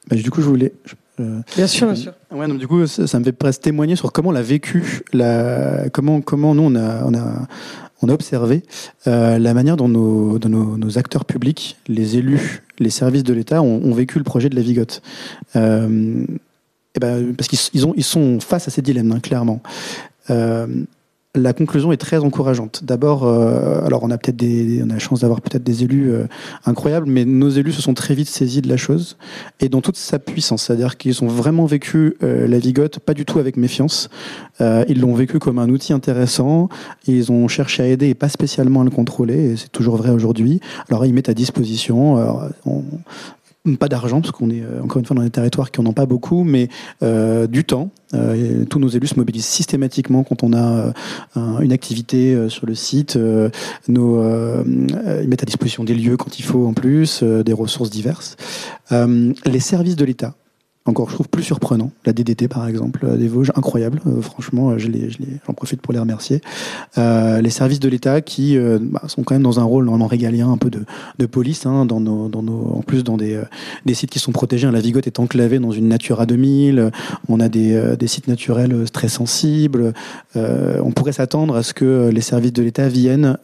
[0.08, 0.72] Bah, du coup, je voulais.
[1.20, 2.12] euh, bien sûr, bien sûr.
[2.30, 5.02] Ouais, donc du coup, ça, ça me fait presque témoigner sur comment on l'a vécu,
[5.12, 7.46] la, comment, comment nous on a, on a,
[8.02, 8.62] on a observé
[9.06, 13.32] euh, la manière dont, nos, dont nos, nos, acteurs publics, les élus, les services de
[13.32, 15.02] l'État ont, ont, vécu le projet de la Vigote.
[15.56, 16.26] Euh,
[16.94, 19.60] et ben, parce qu'ils ils ont, ils sont face à ces dilemmes, hein, clairement.
[20.30, 20.66] Euh,
[21.34, 22.84] la conclusion est très encourageante.
[22.84, 24.44] D'abord, euh, alors on a peut-être
[24.84, 26.26] on a la chance d'avoir peut-être des élus euh,
[26.66, 29.16] incroyables, mais nos élus se sont très vite saisis de la chose
[29.58, 33.38] et dans toute sa puissance, c'est-à-dire qu'ils ont vraiment vécu la vigote pas du tout
[33.38, 34.10] avec méfiance.
[34.60, 36.68] Ils l'ont vécu comme un outil intéressant.
[37.06, 39.52] Ils ont cherché à aider et pas spécialement à le contrôler.
[39.52, 40.60] Et c'est toujours vrai aujourd'hui.
[40.90, 42.18] Alors ils mettent à disposition.
[43.78, 46.06] Pas d'argent, parce qu'on est encore une fois dans des territoires qui n'en ont pas
[46.06, 46.68] beaucoup, mais
[47.02, 47.90] euh, du temps.
[48.14, 50.92] Euh, tous nos élus se mobilisent systématiquement quand on a euh,
[51.34, 53.16] un, une activité euh, sur le site.
[53.88, 54.22] nos,
[54.64, 58.36] ils mettent à disposition des lieux quand il faut en plus, des ressources diverses.
[58.90, 60.34] les services de l'État
[60.84, 61.92] encore, je trouve plus surprenant.
[62.04, 64.00] La DDT, par exemple, des Vosges, incroyable.
[64.08, 66.40] Euh, franchement, je les, je les, j'en profite pour les remercier.
[66.98, 70.06] Euh, les services de l'État qui euh, bah, sont quand même dans un rôle en
[70.06, 70.84] régalien, un peu de,
[71.18, 73.44] de police, hein, dans nos, dans nos, en plus dans des, euh,
[73.86, 74.68] des sites qui sont protégés.
[74.72, 76.90] La Vigote est enclavée dans une Natura 2000.
[77.28, 79.92] On a des, euh, des sites naturels très sensibles.
[80.34, 83.38] on pourrait s'attendre à ce que les services de l'État viennent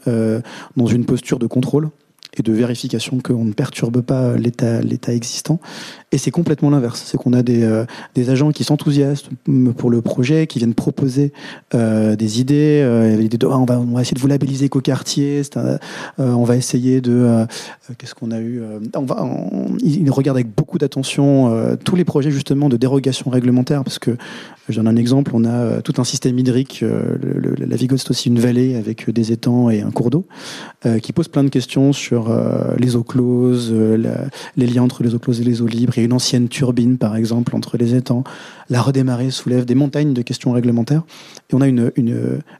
[0.76, 1.90] dans une posture de contrôle
[2.36, 5.60] et de vérification qu'on ne perturbe pas l'état existant.
[6.10, 7.02] Et c'est complètement l'inverse.
[7.04, 11.32] C'est qu'on a des, euh, des agents qui s'enthousiasment pour le projet qui viennent proposer
[11.74, 15.42] euh, des idées euh, des, on, va, on va essayer de vous labelliser qu'au-quartier
[16.16, 17.46] on va essayer de
[17.98, 18.62] qu'est-ce qu'on a eu
[18.94, 23.84] on va on, ils regardent avec beaucoup d'attention tous les projets justement de dérogation réglementaire
[23.84, 24.16] parce que
[24.68, 28.38] je donne un exemple on a tout un système hydrique la Vigotte c'est aussi une
[28.38, 30.26] vallée avec des étangs et un cours d'eau
[31.02, 33.96] qui pose plein de questions sur euh, les eaux closes, euh,
[34.56, 35.92] les liens entre les eaux closes et les eaux libres.
[35.96, 38.24] Il y a une ancienne turbine, par exemple, entre les étangs.
[38.68, 41.02] La redémarrer soulève des montagnes de questions réglementaires.
[41.50, 41.90] Et on a une,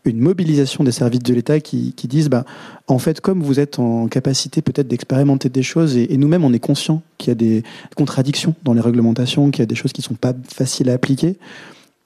[0.07, 2.45] mobilisation des services de l'État qui, disent, bah,
[2.87, 6.59] en fait, comme vous êtes en capacité peut-être d'expérimenter des choses, et, nous-mêmes, on est
[6.59, 7.63] conscient qu'il y a des
[7.97, 10.95] contradictions dans les réglementations, qu'il y a des choses qui ne sont pas faciles à
[10.95, 11.37] appliquer.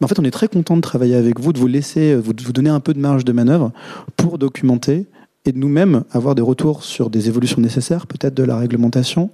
[0.02, 2.42] En fait, on est très content de travailler avec vous, de vous laisser, vous, de
[2.42, 3.70] vous donner un peu de marge de manœuvre
[4.16, 5.06] pour documenter
[5.44, 9.30] et de nous-mêmes avoir des retours sur des évolutions nécessaires, peut-être de la réglementation,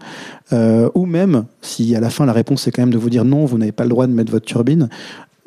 [0.53, 3.25] euh, ou même, si à la fin la réponse est quand même de vous dire
[3.25, 4.89] non, vous n'avez pas le droit de mettre votre turbine,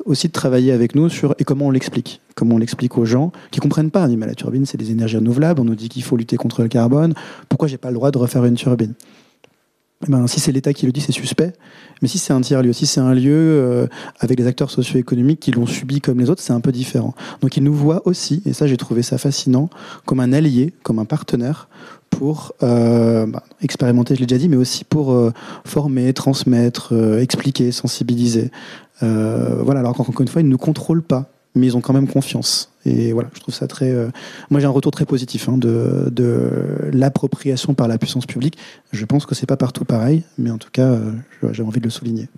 [0.04, 3.32] aussi de travailler avec nous sur et comment on l'explique, comment on l'explique aux gens
[3.50, 4.04] qui comprennent pas.
[4.04, 6.36] On dit mais la turbine c'est des énergies renouvelables, on nous dit qu'il faut lutter
[6.36, 7.14] contre le carbone,
[7.48, 8.94] pourquoi j'ai pas le droit de refaire une turbine?
[10.08, 11.52] Ben, si c'est l'État qui le dit, c'est suspect.
[12.00, 13.86] Mais si c'est un tiers-lieu, si c'est un lieu euh,
[14.18, 17.14] avec des acteurs socio-économiques qui l'ont subi comme les autres, c'est un peu différent.
[17.40, 19.70] Donc ils nous voient aussi, et ça j'ai trouvé ça fascinant,
[20.04, 21.68] comme un allié, comme un partenaire
[22.10, 25.32] pour euh, bah, expérimenter, je l'ai déjà dit, mais aussi pour euh,
[25.64, 28.50] former, transmettre, expliquer, sensibiliser.
[29.00, 32.08] Voilà, alors encore une fois, ils ne nous contrôlent pas mais ils ont quand même
[32.08, 32.71] confiance.
[32.84, 33.90] Et voilà, je trouve ça très.
[33.90, 34.08] Euh...
[34.50, 38.58] Moi, j'ai un retour très positif hein, de, de l'appropriation par la puissance publique.
[38.92, 41.12] Je pense que c'est pas partout pareil, mais en tout cas, euh,
[41.52, 42.28] j'ai envie de le souligner.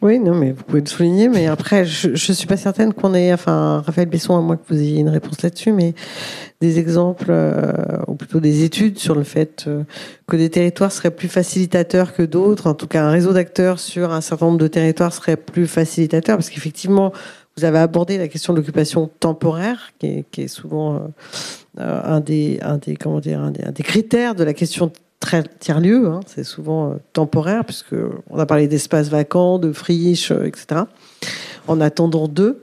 [0.00, 3.14] Oui, non, mais vous pouvez le souligner, mais après, je, je suis pas certaine qu'on
[3.14, 5.92] ait, enfin, Raphaël Besson, à moins que vous ayez une réponse là-dessus, mais
[6.60, 7.72] des exemples, euh,
[8.06, 9.82] ou plutôt des études sur le fait euh,
[10.28, 14.12] que des territoires seraient plus facilitateurs que d'autres, en tout cas, un réseau d'acteurs sur
[14.12, 17.12] un certain nombre de territoires serait plus facilitateur, parce qu'effectivement,
[17.58, 21.12] vous avez abordé la question de l'occupation temporaire, qui est, souvent
[21.80, 24.92] euh, un, des, un, des, comment dire, un, des, critères de la question
[25.58, 26.06] tiers-lieu.
[26.06, 27.96] Hein, c'est souvent euh, temporaire, puisque
[28.30, 30.82] on a parlé d'espaces vacants, de friches, euh, etc.
[31.66, 32.60] En attendant d'eux.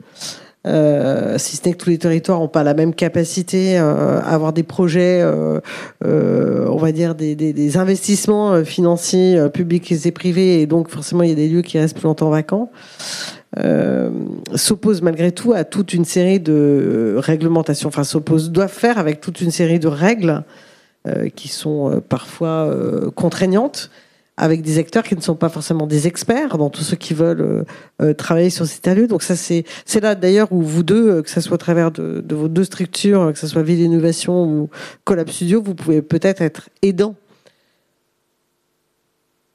[0.66, 4.34] Euh, si ce n'est que tous les territoires n'ont pas la même capacité euh, à
[4.34, 5.60] avoir des projets, euh,
[6.02, 11.36] on va dire des investissements financiers publics et privés, et donc forcément il y a
[11.36, 12.70] des lieux qui restent plus longtemps vacants.
[13.58, 14.10] Euh,
[14.54, 19.40] s'oppose malgré tout à toute une série de réglementations, enfin s'oppose, doit faire avec toute
[19.40, 20.44] une série de règles
[21.06, 22.70] euh, qui sont euh, parfois
[23.14, 23.90] contraignantes,
[24.36, 27.64] avec des acteurs qui ne sont pas forcément des experts dans tous ceux qui veulent
[28.18, 29.06] travailler sur ces lieux.
[29.06, 29.64] Donc ça, c'est
[30.02, 33.32] là d'ailleurs où vous deux, que ce soit à travers de, de vos deux structures,
[33.32, 34.68] que ce soit Ville Innovation ou
[35.04, 37.14] Collab Studio, vous pouvez peut-être être aidant.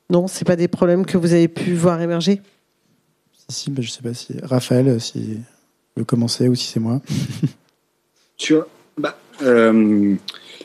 [0.09, 2.41] Non, c'est pas des problèmes que vous avez pu voir émerger?
[3.49, 5.39] Si, ben, je sais pas si Raphaël, si
[5.95, 7.01] veut commencer ou si c'est moi.
[8.37, 8.65] Sur,
[8.97, 10.15] bah, euh,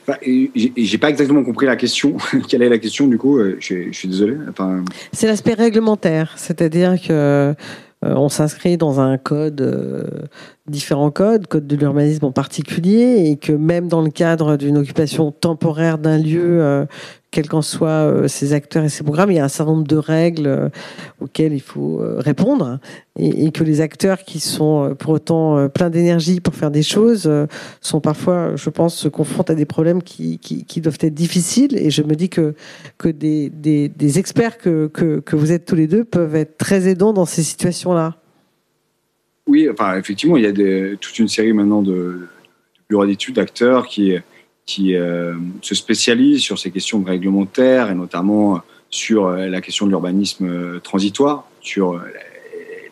[0.07, 2.17] bah, j'ai pas exactement compris la question.
[2.49, 4.37] Quelle est la question du coup je, je, suis désolé.
[4.49, 4.85] Enfin...
[5.13, 7.55] C'est l'aspect réglementaire, c'est-à-dire que
[8.03, 10.31] on s'inscrit dans un code,
[10.69, 15.33] différents codes, code de l'urbanisme en particulier, et que même dans le cadre d'une occupation
[15.33, 16.87] temporaire d'un lieu,
[17.37, 19.97] quels qu'en soient ces acteurs et ces programmes, il y a un certain nombre de
[19.97, 20.71] règles
[21.21, 22.79] auxquelles il faut répondre,
[23.19, 27.31] et, que les acteurs qui sont pour autant pleins d'énergie pour faire des choses
[27.83, 30.41] sont parfois, je pense, se confrontent à des problèmes qui,
[30.79, 31.77] doivent être difficiles.
[31.77, 32.55] Et je me dis que,
[32.97, 37.13] que des, experts que, que, que vous êtes tous les deux peuvent être très aidants
[37.13, 38.17] dans ces situations-là.
[39.47, 42.29] Oui, enfin, effectivement, il y a toute une série maintenant de, de
[42.89, 44.17] bureaux d'études d'acteurs qui,
[44.67, 48.61] qui euh, se spécialisent sur ces questions réglementaires et notamment
[48.91, 52.03] sur euh, la question de l'urbanisme euh, transitoire, sur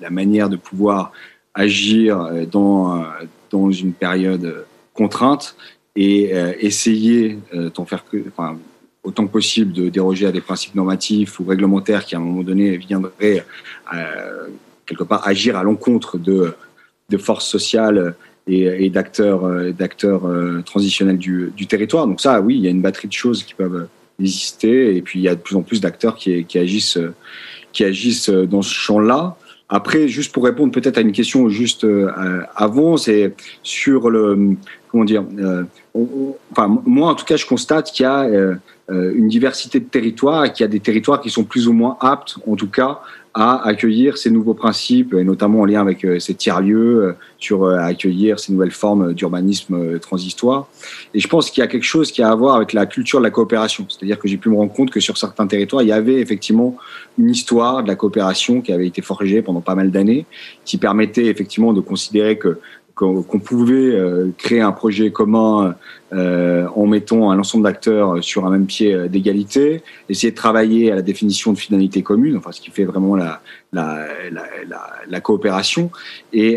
[0.00, 1.12] la, manière de pouvoir
[1.54, 3.04] agir dans,
[3.50, 5.56] dans une période contrainte
[5.96, 7.38] et essayer
[7.86, 8.04] faire
[9.02, 12.42] autant que possible de déroger à des principes normatifs ou réglementaires qui à un moment
[12.42, 13.46] donné viendraient
[14.84, 16.54] quelque part agir à l'encontre de,
[17.08, 18.14] de forces sociales
[18.46, 22.06] et, d'acteurs euh, d'acteurs euh, transitionnels du, territoire.
[22.06, 23.88] Donc ça, oui, il y a une batterie de choses qui peuvent
[24.20, 26.98] exister et puis il y a de plus en plus d'acteurs qui, agissent
[27.72, 29.36] qui agissent dans ce champ-là.
[29.68, 34.56] Après, juste pour répondre peut-être à une question juste euh, avant, c'est sur le
[34.88, 35.24] comment dire.
[36.52, 38.28] enfin, moi, en tout cas, je constate qu'il y a
[38.88, 42.36] une diversité de territoires qu'il y a des territoires qui sont plus ou moins aptes,
[42.46, 43.00] en tout cas,
[43.34, 47.64] à accueillir ces nouveaux principes, et notamment en lien avec euh, ces tiers-lieux, euh, sur
[47.64, 50.68] euh, accueillir ces nouvelles formes d'urbanisme transitoire.
[51.14, 53.18] Et je pense qu'il y a quelque chose qui a à voir avec la culture
[53.18, 53.86] de la coopération.
[53.88, 56.76] C'est-à-dire que j'ai pu me rendre compte que sur certains territoires, il y avait effectivement
[57.18, 60.26] une histoire de la coopération qui avait été forgée pendant pas mal d'années,
[60.64, 62.60] qui permettait effectivement de considérer que
[62.94, 65.74] qu'on pouvait euh, créer un projet commun
[66.12, 70.92] euh, en mettant un ensemble d'acteurs sur un même pied euh, d'égalité, essayer de travailler
[70.92, 73.40] à la définition de finalité commune, enfin ce qui fait vraiment la,
[73.72, 75.90] la, coopération.
[76.32, 76.56] Et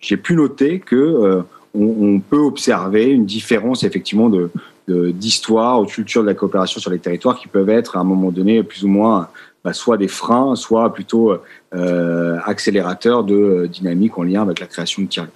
[0.00, 1.42] j'ai pu noter que
[1.74, 4.50] on, peut observer une différence effectivement de
[4.88, 8.04] d'histoire ou de culture de la coopération sur les territoires qui peuvent être à un
[8.04, 9.28] moment donné plus ou moins
[9.64, 11.38] bah, soit des freins, soit plutôt
[11.74, 15.28] euh, accélérateurs de euh, dynamique en lien avec la création de tiers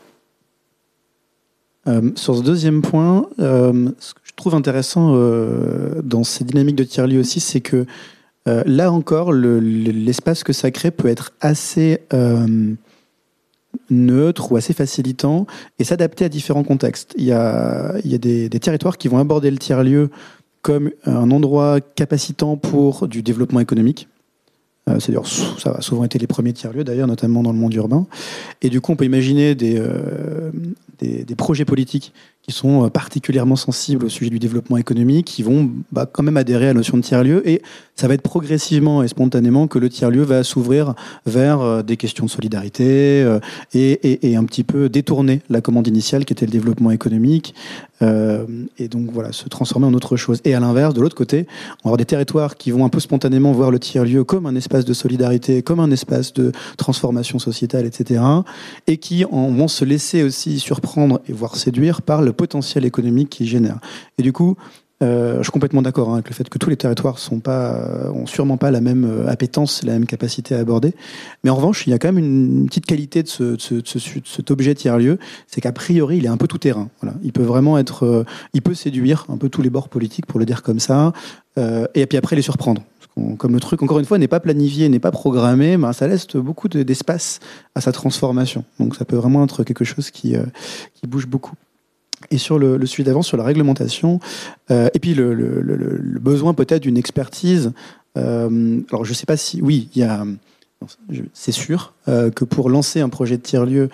[1.89, 5.17] euh, sur ce deuxième point, euh, ce que je trouve intéressant
[6.03, 7.87] dans ces dynamiques de tiers-lieux aussi, c'est que
[8.45, 12.01] là encore, l'espace que ça crée peut être assez
[13.89, 15.47] neutre ou assez facilitant
[15.79, 17.15] et s'adapter à différents contextes.
[17.17, 20.11] Il y a, des, territoires qui vont aborder le tiers-lieu
[20.63, 24.09] comme un endroit capacitant pour du développement économique.
[24.89, 28.07] Euh, c'est-à-dire, ça a souvent été les premiers tiers-lieux, d'ailleurs, notamment dans le monde urbain.
[28.63, 30.53] Et du coup, on peut imaginer des, euh,
[31.37, 32.13] projets politiques
[32.43, 36.37] qui sont euh, particulièrement sensibles au sujet du développement économique, qui vont bah, quand même
[36.37, 37.49] adhérer à la notion de tiers-lieu.
[37.49, 37.63] Et
[37.97, 40.95] ça va être progressivement et spontanément que le tiers-lieu va s'ouvrir
[41.27, 43.39] vers euh, des questions de solidarité
[43.75, 47.55] et, et, et, un petit peu détourner la commande initiale qui était le développement économique.
[48.03, 48.45] Euh,
[48.79, 50.41] et donc voilà, se transformer en autre chose.
[50.45, 53.01] Et à l'inverse, de l'autre côté, on va avoir des territoires qui vont un peu
[53.01, 57.87] spontanément voir le tiers-lieu comme un espace de solidarité, comme un espace de transformation sociétale,
[57.87, 58.23] etc.
[58.87, 63.31] Et qui en, vont se laisser aussi surprendre et voir séduire par le potentiel économique
[63.31, 63.81] qu'ils génèrent.
[64.19, 64.57] Et du coup,
[65.03, 68.27] euh, je suis complètement d'accord hein, avec le fait que tous les territoires pas, euh,
[68.27, 70.95] sûrement pas la même euh, appétence, la même capacité à aborder.
[71.45, 73.99] Mais en revanche, il y a quand même une, petite qualité de, ce, de, ce,
[73.99, 75.19] de, cet objet tiers-lieu,
[75.49, 76.89] c'est qu'a priori, il est un peu tout terrain.
[77.23, 78.25] Il peut vraiment être,
[78.55, 81.13] il peut séduire un peu tous les bords politiques, pour le dire comme ça,
[81.57, 82.83] et puis après les surprendre.
[83.39, 86.27] Comme le truc, encore une fois, n'est pas planifié, n'est pas programmé, ben, ça laisse
[86.37, 87.41] beaucoup d'espace
[87.75, 88.65] à sa transformation.
[88.79, 90.37] Donc ça peut vraiment être quelque chose qui
[91.07, 91.55] bouge beaucoup
[92.31, 94.21] et sur le, le sujet d'avant, sur la réglementation,
[94.71, 97.73] euh, et puis le, besoin peut-être d'une expertise.
[98.17, 100.25] Euh, alors je ne sais pas si, oui, il y a,
[101.35, 103.89] c'est sûr euh, que pour lancer un projet de tiers-lieu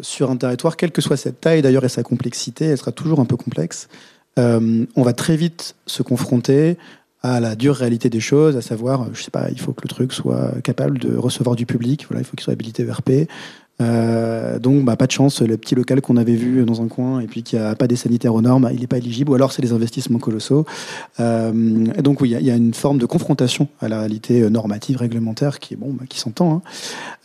[0.00, 3.20] sur un territoire, quelle que soit cette taille d'ailleurs et sa complexité, elle sera toujours
[3.20, 3.86] un peu complexe.
[4.36, 6.76] On va très vite se confronter
[7.22, 9.88] à la dure réalité des choses, à savoir, je sais pas, il faut que le
[9.88, 13.28] truc soit capable de recevoir du public, voilà, il faut qu'il soit habilité ERP,
[13.80, 17.20] euh, donc, bah, pas de chance, le petit local qu'on avait vu dans un coin
[17.20, 19.52] et puis qui a pas des sanitaires aux normes, il n'est pas éligible, ou alors
[19.52, 20.64] c'est des investissements colossaux.
[21.20, 21.52] Euh,
[22.02, 25.58] donc, oui, il y, a une forme de confrontation à la réalité euh, normative, réglementaire,
[25.58, 26.62] qui bon, bah, qui s'entend.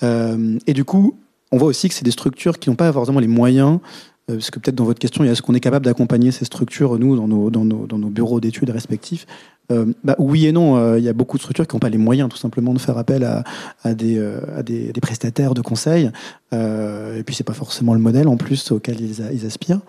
[0.01, 0.57] Hein.
[0.67, 1.15] Et du coup,
[1.51, 3.79] on voit aussi que c'est des structures qui n'ont pas forcément les moyens
[4.27, 6.45] parce que peut-être dans votre question, il y a ce qu'on est capable d'accompagner ces
[6.45, 7.65] structures, nous, dans nos, dans
[7.97, 9.27] nos bureaux d'études respectifs.
[9.71, 11.89] Euh, bah, oui et non, euh, il y a beaucoup de structures qui n'ont pas
[11.89, 13.43] les moyens tout simplement de faire appel à,
[13.85, 16.11] euh, des, prestataires de conseil.
[16.51, 19.81] et puis c'est pas forcément le modèle en plus auquel ils, aspirent.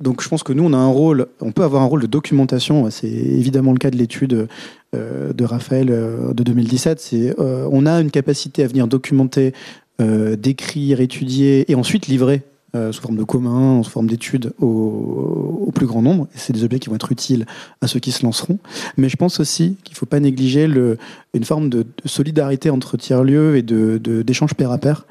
[0.00, 2.06] donc je pense que nous, on a un rôle, on peut avoir un rôle de
[2.06, 2.90] documentation.
[2.90, 4.48] C'est évidemment le cas de l'étude
[4.94, 7.00] de Raphaël de 2017.
[7.00, 9.52] C'est, euh, on a une capacité à venir documenter,
[10.00, 12.42] décrire, étudier et ensuite livrer
[12.74, 16.28] sous forme de commun, sous forme d'études au, plus grand nombre.
[16.34, 17.46] C'est des objets qui vont être utiles
[17.80, 18.58] à ceux qui se lanceront.
[18.96, 20.98] Mais je pense aussi qu'il ne faut pas négliger le,
[21.34, 25.06] une forme de, solidarité entre tiers-lieux et de, d'échange pair à pair.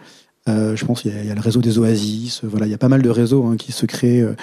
[0.50, 2.90] Euh, je pense qu'il y, a le réseau des oasis, voilà, il y a pas
[2.90, 4.36] mal de réseaux hein, qui se créent, euh,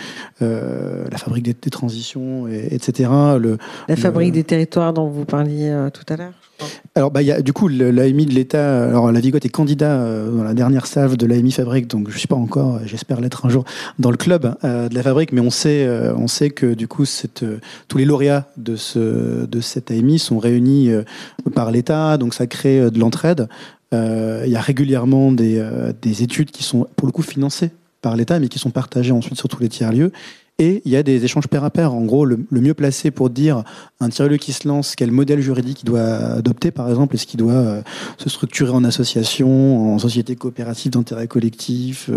[0.42, 3.11] euh, la fabrique des, transitions, et, etc.
[3.36, 6.32] Le, la fabrique des territoires dont vous parliez tout à l'heure.
[6.94, 10.44] Alors, bah, y a, du coup, l'AMI de l'État, alors la Vigote est candidat dans
[10.44, 13.49] la dernière salve de l'AMI Fabrique, donc je ne suis pas encore, j'espère l'être un
[13.49, 13.64] jour,
[13.99, 17.44] dans le club de la Fabrique, mais on sait, on sait que du coup, cette,
[17.88, 20.90] tous les lauréats de, ce, de cette AMI sont réunis
[21.55, 23.49] par l'État, donc ça crée de l'entraide.
[23.95, 27.70] Euh, il y a régulièrement des, euh, des, études qui sont pour le coup financées
[28.03, 30.12] par l'État, mais qui sont partagées ensuite sur tous les tiers-lieux.
[30.61, 31.95] Et il y a des échanges pair à pair.
[31.95, 33.62] En gros, le, mieux placé pour dire
[34.01, 37.39] un tiers-lieu qui se lance, quel modèle juridique il doit adopter, par exemple, est-ce qu'il
[37.39, 37.82] doit euh,
[38.18, 42.11] se structurer en association, en société coopérative d'intérêt collectif,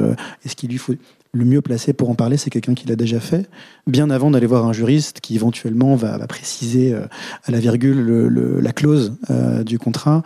[0.43, 0.93] est-ce qu'il lui faut
[1.33, 3.47] le mieux placé pour en parler, c'est quelqu'un qui l'a déjà fait,
[3.87, 8.27] bien avant d'aller voir un juriste qui éventuellement va, préciser à la virgule
[8.61, 9.13] la clause
[9.65, 10.23] du contrat.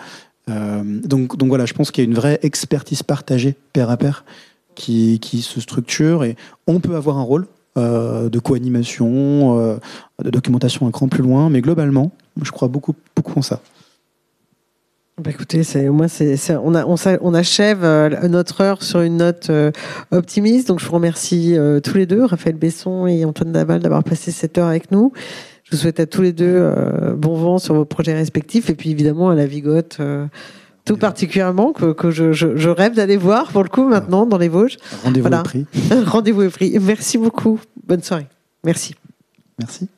[0.50, 4.26] Euh, donc, voilà, je pense qu'il y a une vraie expertise partagée pair à pair
[4.76, 6.36] qui, se structure et
[6.68, 9.78] on peut avoir un rôle euh, de co-animation, euh,
[10.24, 12.96] de documentation un cran plus loin, mais globalement, je crois beaucoup,
[13.36, 13.62] en ça.
[15.22, 17.86] Bah écoutez, c'est, moi, c'est, on, a, on, achève
[18.28, 19.50] notre heure sur une note
[20.12, 20.68] optimiste.
[20.68, 24.58] Donc, je vous remercie tous les deux, Raphaël Besson et Antoine Daval, d'avoir passé cette
[24.58, 25.14] heure avec nous.
[25.66, 28.76] Je vous souhaite à tous les deux euh, bon vent sur vos projets respectifs et
[28.76, 29.98] puis évidemment à la Vigote.
[30.00, 30.28] Euh,
[30.86, 34.50] tout particulièrement que, que je, je, rêve d'aller voir pour le coup maintenant dans les
[34.50, 34.78] Vosges.
[35.04, 35.42] Rendez-vous voilà.
[35.42, 35.66] prix.
[36.06, 36.78] Rendez-vous au prix.
[36.80, 37.60] Merci beaucoup.
[37.88, 38.28] Bonne soirée.
[38.64, 38.94] Merci.
[39.58, 39.90] Merci.